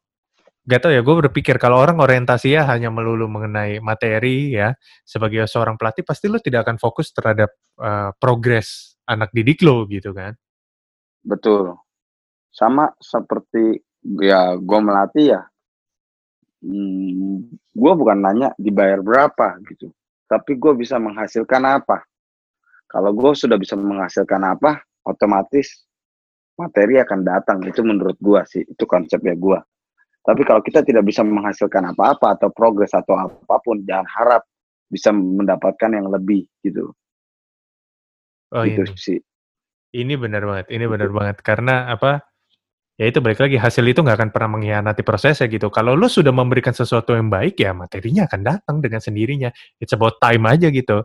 nggak 0.69 0.81
tahu 0.85 0.93
ya, 0.97 1.03
gue 1.05 1.17
berpikir 1.29 1.57
kalau 1.61 1.81
orang 1.83 1.99
orientasinya 2.03 2.69
hanya 2.73 2.89
melulu 2.93 3.27
mengenai 3.31 3.81
materi 3.85 4.55
ya, 4.57 4.73
sebagai 5.07 5.45
seorang 5.51 5.77
pelatih 5.81 6.05
pasti 6.07 6.29
lo 6.33 6.39
tidak 6.43 6.69
akan 6.69 6.77
fokus 6.83 7.13
terhadap, 7.17 7.51
eee, 7.81 8.11
progres 8.21 8.97
anak 9.09 9.31
didik 9.37 9.61
lo, 9.67 9.85
gitu 9.91 10.13
kan? 10.17 10.35
Betul. 11.25 11.77
Sama 12.53 12.91
seperti 13.01 13.81
ya 14.23 14.57
gue 14.61 14.81
melatih 14.85 15.27
ya 15.39 15.43
mmm, 16.63 17.51
gue 17.75 17.93
bukan 17.99 18.19
nanya 18.23 18.49
dibayar 18.61 19.01
berapa 19.03 19.59
gitu, 19.73 19.91
tapi 20.31 20.57
gue 20.57 20.73
bisa 20.75 20.97
menghasilkan 20.99 21.63
apa. 21.65 22.03
Kalau 22.89 23.11
gue 23.11 23.33
sudah 23.35 23.59
bisa 23.59 23.75
menghasilkan 23.75 24.41
apa, 24.45 24.81
otomatis 25.05 25.85
materi 26.55 27.03
akan 27.03 27.21
datang, 27.27 27.59
itu 27.67 27.83
menurut 27.83 28.15
gue 28.23 28.41
sih, 28.47 28.63
itu 28.63 28.85
konsepnya 28.87 29.35
gue. 29.35 29.59
Tapi 30.25 30.41
kalau 30.47 30.63
kita 30.65 30.81
tidak 30.87 31.05
bisa 31.05 31.21
menghasilkan 31.27 31.93
apa-apa 31.93 32.39
atau 32.39 32.49
progres 32.55 32.95
atau 32.95 33.19
apa 33.19 33.57
pun, 33.61 33.83
jangan 33.85 34.07
harap 34.09 34.43
bisa 34.89 35.11
mendapatkan 35.11 35.91
yang 35.91 36.09
lebih, 36.09 36.47
gitu. 36.63 36.95
Oh, 38.55 38.63
Gitu 38.63 38.87
ini. 38.87 38.95
sih. 38.95 39.19
Ini 39.95 40.15
benar 40.19 40.43
banget 40.47 40.67
ini 40.75 40.85
benar 40.87 41.11
Gitu. 41.11 41.19
banget. 41.19 41.37
Karena 41.43 41.91
apa 41.91 42.23
ya 42.95 43.11
itu 43.11 43.19
balik 43.19 43.43
lagi 43.43 43.59
hasil 43.59 43.83
itu 43.83 44.01
nggak 44.03 44.17
akan 44.23 44.31
pernah 44.31 44.51
mengkhianati 44.59 45.03
prosesnya 45.03 45.51
gitu. 45.51 45.67
Kalau 45.71 45.99
lu 45.99 46.07
sudah 46.07 46.31
memberikan 46.31 46.71
sesuatu 46.71 47.15
yang 47.15 47.27
baik 47.27 47.59
ya 47.59 47.75
materinya 47.75 48.31
akan 48.31 48.41
datang 48.43 48.77
dengan 48.79 49.03
sendirinya. 49.03 49.51
It's 49.83 49.95
about 49.95 50.23
time 50.23 50.47
aja 50.47 50.71
gitu. 50.71 51.03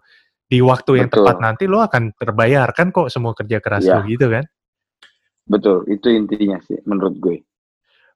Di 0.50 0.62
waktu 0.66 1.06
yang 1.06 1.10
Betul. 1.14 1.26
tepat 1.26 1.38
nanti 1.42 1.64
lo 1.70 1.82
akan 1.82 2.14
terbayarkan 2.18 2.90
kok 2.90 3.10
semua 3.14 3.38
kerja 3.38 3.62
keras 3.62 3.86
Ya. 3.86 4.02
lo 4.02 4.06
gitu 4.06 4.30
kan. 4.30 4.46
Betul, 5.50 5.86
itu 5.90 6.14
intinya 6.14 6.62
sih 6.62 6.78
menurut 6.86 7.18
gue. 7.18 7.38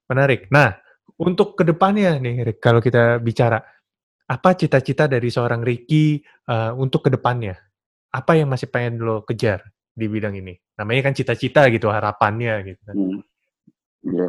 Menarik. 0.06 0.54
Nah, 0.54 0.78
untuk 1.18 1.58
ke 1.58 1.66
depannya 1.66 2.22
nih, 2.22 2.46
Rick, 2.46 2.60
kalau 2.62 2.78
kita 2.78 3.18
bicara, 3.18 3.58
apa 4.30 4.50
cita-cita 4.54 5.10
dari 5.10 5.34
seorang 5.34 5.66
Ricky 5.66 6.22
eh, 6.22 6.72
untuk 6.78 7.06
ke 7.06 7.10
depannya? 7.10 7.58
Apa 8.14 8.38
yang 8.38 8.54
masih 8.54 8.70
pengen 8.70 9.02
lo 9.02 9.26
kejar 9.26 9.66
di 9.94 10.06
bidang 10.06 10.38
ini? 10.38 10.54
Namanya 10.78 11.10
kan 11.10 11.14
cita-cita 11.18 11.66
gitu, 11.74 11.90
harapannya 11.90 12.54
gitu 12.70 12.82
kan. 12.86 12.96
Hmm. 12.98 13.22
Ya, 14.04 14.28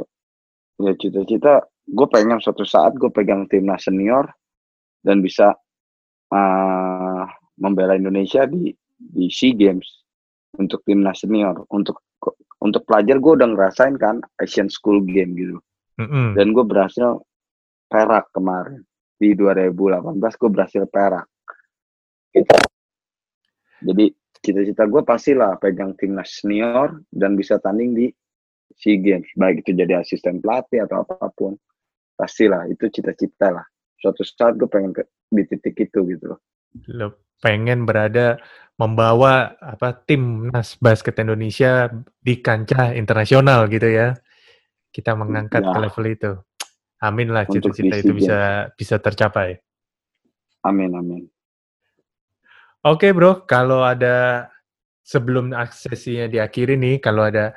ya 0.79 0.93
cita-cita 0.99 1.67
gue 1.85 2.07
pengen 2.09 2.41
suatu 2.41 2.65
saat 2.65 2.97
gue 2.97 3.11
pegang 3.13 3.45
timnas 3.51 3.85
senior 3.85 4.31
dan 5.05 5.21
bisa 5.21 5.53
uh, 6.33 7.25
membela 7.61 7.99
Indonesia 7.99 8.49
di 8.49 8.73
di 8.95 9.29
SEA 9.29 9.53
Games 9.53 9.87
untuk 10.57 10.81
timnas 10.87 11.21
senior. 11.21 11.67
Untuk 11.69 12.01
untuk 12.65 12.83
pelajar 12.89 13.21
gue 13.21 13.33
udah 13.37 13.49
ngerasain 13.53 14.01
kan 14.01 14.25
Asian 14.41 14.73
School 14.73 15.05
Game 15.05 15.37
gitu. 15.37 15.59
Mm-mm. 16.01 16.35
Dan 16.35 16.57
gue 16.57 16.65
berhasil 16.65 17.21
perak 17.87 18.33
kemarin 18.33 18.83
di 19.21 19.37
2018 19.37 20.41
gue 20.41 20.51
berhasil 20.51 20.83
perak. 20.89 21.29
Gitu. 22.33 22.57
Jadi 23.85 24.05
cita-cita 24.41 24.89
gue 24.89 25.03
pastilah 25.05 25.61
pegang 25.61 25.93
timnas 26.01 26.41
senior 26.41 27.05
dan 27.13 27.37
bisa 27.37 27.61
tanding 27.61 27.93
di 27.93 28.07
SEA 28.75 28.99
Games, 28.99 29.29
baik 29.39 29.63
itu 29.63 29.73
jadi 29.75 30.03
asisten 30.03 30.43
pelatih 30.43 30.83
atau 30.85 31.07
apa 31.07 31.31
pun. 31.33 31.55
Pastilah 32.15 32.67
itu 32.71 32.91
cita-cita 32.91 33.51
lah. 33.55 33.67
Suatu 33.99 34.23
saat 34.27 34.59
gue 34.59 34.69
pengen 34.71 34.95
ke, 34.95 35.03
di 35.31 35.43
titik 35.47 35.79
itu 35.91 36.03
gitu 36.11 36.35
loh. 36.35 36.41
Lo 36.91 37.09
pengen 37.39 37.87
berada 37.87 38.39
membawa 38.79 39.55
apa 39.63 39.95
timnas 40.07 40.75
basket 40.79 41.19
Indonesia 41.23 41.91
di 42.19 42.43
kancah 42.43 42.95
internasional 42.99 43.71
gitu 43.71 43.87
ya. 43.87 44.15
Kita 44.91 45.15
mengangkat 45.19 45.63
Ya. 45.63 45.71
ke 45.75 45.79
level 45.79 46.05
itu. 46.11 46.33
Amin 47.03 47.29
lah 47.35 47.45
cita-cita 47.47 48.01
itu 48.01 48.13
bisa 48.15 48.71
bisa 48.79 48.97
tercapai. 48.99 49.59
Amin 50.65 50.95
amin. 50.95 51.23
Oke 52.85 53.13
bro, 53.17 53.45
kalau 53.49 53.81
ada 53.85 54.49
sebelum 55.05 55.53
aksesinya 55.53 56.29
diakhiri 56.29 56.77
nih, 56.77 56.97
kalau 57.01 57.25
ada 57.29 57.53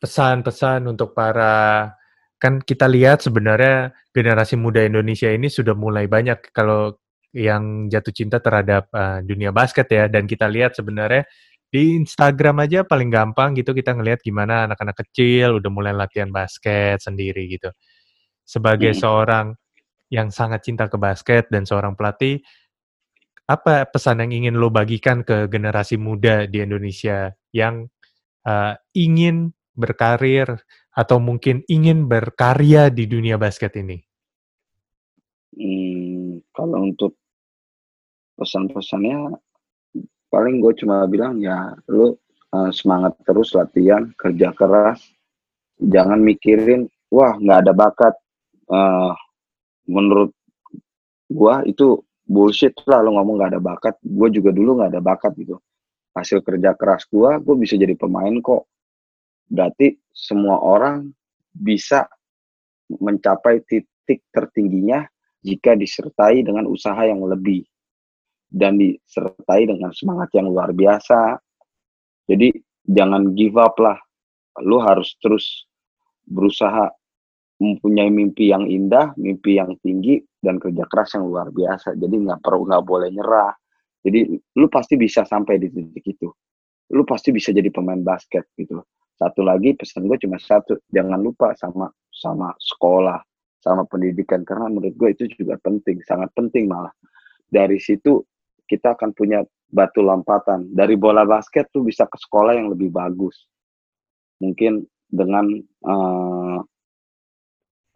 pesan-pesan 0.00 0.86
untuk 0.88 1.16
para 1.16 1.92
kan 2.36 2.60
kita 2.60 2.84
lihat 2.84 3.24
sebenarnya 3.24 3.96
generasi 4.12 4.60
muda 4.60 4.84
Indonesia 4.84 5.32
ini 5.32 5.48
sudah 5.48 5.72
mulai 5.72 6.04
banyak 6.04 6.52
kalau 6.52 7.00
yang 7.32 7.88
jatuh 7.88 8.12
cinta 8.12 8.40
terhadap 8.40 8.88
uh, 8.92 9.20
dunia 9.24 9.52
basket 9.52 9.88
ya 9.92 10.04
dan 10.08 10.28
kita 10.28 10.48
lihat 10.48 10.76
sebenarnya 10.76 11.24
di 11.68 11.98
Instagram 12.00 12.64
aja 12.64 12.86
paling 12.86 13.10
gampang 13.10 13.52
gitu 13.58 13.76
kita 13.76 13.92
ngelihat 13.92 14.22
gimana 14.24 14.68
anak-anak 14.70 14.96
kecil 15.04 15.60
udah 15.60 15.70
mulai 15.72 15.92
latihan 15.92 16.30
basket 16.32 17.02
sendiri 17.02 17.48
gitu. 17.50 17.72
Sebagai 18.46 18.94
Hmm. 18.96 19.00
seorang 19.00 19.46
yang 20.12 20.30
sangat 20.30 20.62
cinta 20.62 20.86
ke 20.86 20.96
basket 20.96 21.50
dan 21.50 21.66
seorang 21.66 21.98
pelatih 21.98 22.38
apa 23.46 23.86
pesan 23.90 24.22
yang 24.26 24.32
ingin 24.44 24.54
lo 24.58 24.70
bagikan 24.70 25.22
ke 25.22 25.46
generasi 25.50 25.98
muda 25.98 26.46
di 26.50 26.62
Indonesia 26.62 27.30
yang 27.54 27.86
uh, 28.46 28.74
ingin 28.94 29.55
berkarir 29.76 30.48
atau 30.96 31.20
mungkin 31.20 31.60
ingin 31.68 32.08
berkarya 32.08 32.88
di 32.88 33.04
dunia 33.04 33.36
basket 33.36 33.76
ini? 33.76 34.00
Hmm, 35.56 36.40
kalau 36.52 36.88
untuk 36.88 37.16
pesan-pesannya 38.36 39.40
paling 40.28 40.60
gue 40.60 40.72
cuma 40.84 41.08
bilang 41.08 41.40
ya 41.40 41.72
lu 41.88 42.12
uh, 42.52 42.70
semangat 42.72 43.16
terus 43.24 43.52
latihan 43.56 44.12
kerja 44.16 44.52
keras. 44.56 45.00
Jangan 45.76 46.20
mikirin 46.24 46.88
wah 47.12 47.36
nggak 47.36 47.68
ada 47.68 47.72
bakat. 47.76 48.14
Uh, 48.66 49.14
menurut 49.86 50.34
gua 51.30 51.62
itu 51.62 52.02
bullshit 52.26 52.74
lah 52.90 53.04
lo 53.04 53.14
ngomong 53.16 53.40
nggak 53.40 53.50
ada 53.56 53.62
bakat. 53.62 53.94
Gue 54.02 54.28
juga 54.32 54.50
dulu 54.52 54.80
nggak 54.80 54.90
ada 54.96 55.02
bakat 55.04 55.32
gitu. 55.36 55.60
Hasil 56.16 56.40
kerja 56.40 56.72
keras 56.76 57.04
gua 57.08 57.36
gue 57.40 57.56
bisa 57.60 57.76
jadi 57.76 57.92
pemain 57.96 58.32
kok 58.40 58.64
berarti 59.46 59.96
semua 60.10 60.58
orang 60.60 61.10
bisa 61.50 62.06
mencapai 62.90 63.64
titik 63.66 64.22
tertingginya 64.30 65.06
jika 65.42 65.78
disertai 65.78 66.42
dengan 66.42 66.66
usaha 66.66 66.98
yang 67.06 67.22
lebih 67.22 67.62
dan 68.50 68.78
disertai 68.78 69.66
dengan 69.66 69.90
semangat 69.94 70.30
yang 70.34 70.50
luar 70.50 70.70
biasa. 70.74 71.38
Jadi 72.26 72.50
jangan 72.86 73.34
give 73.34 73.58
up 73.58 73.78
lah. 73.78 73.98
Lu 74.62 74.82
harus 74.82 75.14
terus 75.22 75.66
berusaha 76.26 76.90
mempunyai 77.56 78.12
mimpi 78.12 78.52
yang 78.52 78.66
indah, 78.68 79.16
mimpi 79.16 79.56
yang 79.56 79.78
tinggi 79.80 80.20
dan 80.42 80.60
kerja 80.60 80.84
keras 80.90 81.14
yang 81.16 81.26
luar 81.30 81.48
biasa. 81.50 81.94
Jadi 81.94 82.14
nggak 82.26 82.40
perlu 82.42 82.66
nggak 82.66 82.84
boleh 82.84 83.08
nyerah. 83.14 83.54
Jadi 84.02 84.38
lu 84.58 84.66
pasti 84.70 84.94
bisa 84.94 85.26
sampai 85.26 85.58
di 85.58 85.68
titik 85.70 86.04
itu. 86.06 86.28
Lu 86.94 87.02
pasti 87.02 87.34
bisa 87.34 87.50
jadi 87.50 87.66
pemain 87.74 87.98
basket 87.98 88.46
gitu. 88.54 88.78
Satu 89.16 89.40
lagi 89.40 89.72
pesan 89.72 90.04
gue 90.06 90.20
cuma 90.20 90.36
satu, 90.36 90.76
jangan 90.92 91.16
lupa 91.20 91.56
sama 91.56 91.88
sama 92.12 92.52
sekolah, 92.60 93.20
sama 93.64 93.88
pendidikan 93.88 94.44
karena 94.44 94.68
menurut 94.68 94.92
gue 94.96 95.08
itu 95.16 95.24
juga 95.40 95.56
penting, 95.64 96.04
sangat 96.04 96.28
penting 96.36 96.68
malah. 96.68 96.92
Dari 97.48 97.80
situ 97.80 98.20
kita 98.68 98.92
akan 98.92 99.16
punya 99.16 99.40
batu 99.72 100.04
lompatan. 100.04 100.68
Dari 100.70 100.94
bola 100.94 101.24
basket 101.24 101.70
tuh 101.72 101.82
bisa 101.82 102.04
ke 102.04 102.18
sekolah 102.20 102.54
yang 102.54 102.68
lebih 102.70 102.92
bagus. 102.92 103.46
Mungkin 104.42 104.84
dengan 105.08 105.48
uh, 105.86 106.60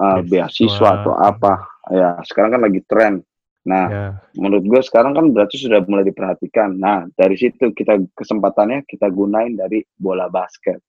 uh, 0.00 0.20
beasiswa 0.24 1.04
atau 1.04 1.14
apa. 1.20 1.68
Ya, 1.92 2.16
sekarang 2.24 2.58
kan 2.58 2.62
lagi 2.64 2.80
tren. 2.88 3.14
Nah, 3.60 3.86
Ya, 3.92 4.06
menurut 4.40 4.64
gue 4.64 4.80
sekarang 4.80 5.12
kan 5.12 5.26
berarti 5.36 5.60
sudah 5.60 5.84
mulai 5.84 6.08
diperhatikan. 6.08 6.80
Nah, 6.80 7.04
dari 7.12 7.36
situ 7.36 7.76
kita 7.76 8.00
kesempatannya 8.16 8.88
kita 8.88 9.12
gunain 9.12 9.52
dari 9.52 9.84
bola 10.00 10.32
basket. 10.32 10.80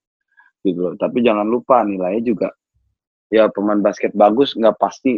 Gitu 0.61 0.77
loh. 0.77 0.93
Tapi 0.97 1.25
jangan 1.25 1.45
lupa 1.45 1.81
nilainya 1.81 2.23
juga 2.23 2.49
ya 3.31 3.47
pemain 3.47 3.79
basket 3.79 4.11
bagus 4.11 4.53
nggak 4.59 4.75
pasti 4.75 5.15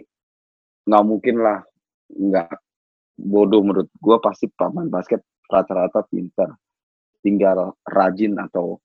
nggak 0.85 1.03
mungkin 1.03 1.41
lah 1.41 1.65
nggak 2.13 2.61
bodoh 3.17 3.65
menurut 3.65 3.89
gue 3.89 4.17
pasti 4.21 4.45
pemain 4.53 4.85
basket 4.85 5.25
rata-rata 5.49 6.05
pinter 6.05 6.53
tinggal 7.25 7.73
rajin 7.89 8.37
atau 8.37 8.77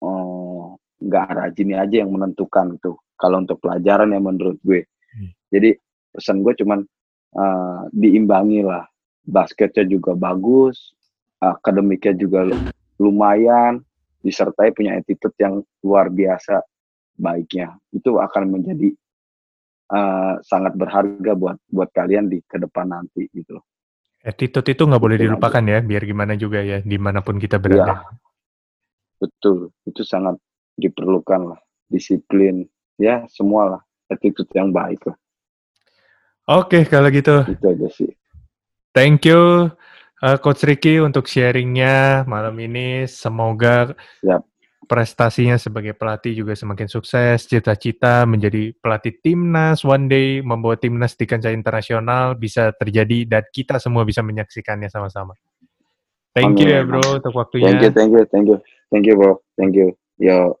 eh, 0.00 0.66
nggak 1.04 1.26
rajinnya 1.28 1.84
aja 1.84 2.00
yang 2.00 2.10
menentukan 2.16 2.80
tuh 2.80 2.96
kalau 3.20 3.44
untuk 3.44 3.60
pelajaran 3.60 4.16
ya 4.16 4.18
menurut 4.18 4.56
gue 4.64 4.88
Hmm. 5.10 5.26
jadi 5.50 5.74
pesan 6.14 6.46
gue 6.46 6.54
cuman 6.62 6.86
eh, 7.34 7.80
diimbangi 7.90 8.62
lah 8.62 8.86
basketnya 9.26 9.82
juga 9.84 10.14
bagus 10.14 10.94
akademiknya 11.42 12.14
juga 12.14 12.46
lu- 12.46 12.70
lumayan 13.02 13.82
disertai 14.20 14.72
punya 14.76 14.96
attitude 15.00 15.34
yang 15.40 15.64
luar 15.84 16.12
biasa 16.12 16.60
baiknya. 17.16 17.76
Itu 17.92 18.20
akan 18.20 18.60
menjadi 18.60 18.92
eh, 19.90 20.34
sangat 20.44 20.76
berharga 20.76 21.32
buat 21.36 21.56
buat 21.68 21.90
kalian 21.92 22.28
di 22.28 22.44
ke 22.44 22.60
depan 22.60 22.92
nanti 22.92 23.26
gitu 23.32 23.58
loh. 23.60 23.64
attitude 24.20 24.76
itu 24.76 24.84
nggak 24.84 25.00
boleh 25.00 25.16
dilupakan 25.16 25.64
ya, 25.64 25.80
biar 25.80 26.04
gimana 26.04 26.36
juga 26.36 26.60
ya, 26.60 26.84
di 26.84 27.00
mana 27.00 27.24
pun 27.24 27.40
kita 27.40 27.56
berada. 27.56 28.04
Betul, 29.16 29.72
itu 29.88 30.04
sangat 30.04 30.36
diperlukan 30.76 31.56
lah. 31.56 31.60
Disiplin. 31.88 32.68
Ya 33.00 33.24
semua 33.32 33.62
lah 33.64 33.82
attitude 34.12 34.52
yang 34.52 34.68
baik 34.76 35.08
lah. 35.08 35.16
Oke, 36.50 36.84
kalau 36.84 37.08
gitu, 37.08 37.48
itu 37.48 37.64
aja 37.64 37.88
sih. 37.88 38.12
thank 38.90 39.22
you 39.24 39.70
uh, 40.22 40.36
Coach 40.40 40.64
Ricky 40.64 41.00
untuk 41.00 41.26
sharingnya 41.26 42.24
malam 42.28 42.56
ini. 42.60 43.04
Semoga 43.08 43.92
Siap. 44.20 44.42
prestasinya 44.86 45.56
sebagai 45.56 45.96
pelatih 45.96 46.32
juga 46.36 46.56
semakin 46.56 46.88
sukses. 46.88 47.44
Cita-cita 47.48 48.24
menjadi 48.28 48.72
pelatih 48.78 49.18
timnas 49.20 49.82
one 49.82 50.06
day, 50.08 50.40
membawa 50.40 50.76
timnas 50.76 51.16
di 51.16 51.24
kancah 51.24 51.52
internasional 51.52 52.36
bisa 52.36 52.72
terjadi 52.76 53.26
dan 53.26 53.42
kita 53.50 53.80
semua 53.82 54.04
bisa 54.04 54.20
menyaksikannya 54.20 54.88
sama-sama. 54.92 55.34
Thank 56.30 56.62
you 56.62 56.70
Amin, 56.70 56.78
ya 56.78 56.80
bro 56.86 57.02
untuk 57.18 57.34
Thank 57.34 57.34
you, 57.34 57.40
waktunya. 57.42 57.90
thank 57.90 58.12
you, 58.14 58.22
thank 58.30 58.46
you, 58.46 58.56
thank 58.94 59.04
you 59.04 59.14
bro, 59.18 59.32
thank 59.58 59.74
you. 59.74 59.88
Yo. 60.20 60.60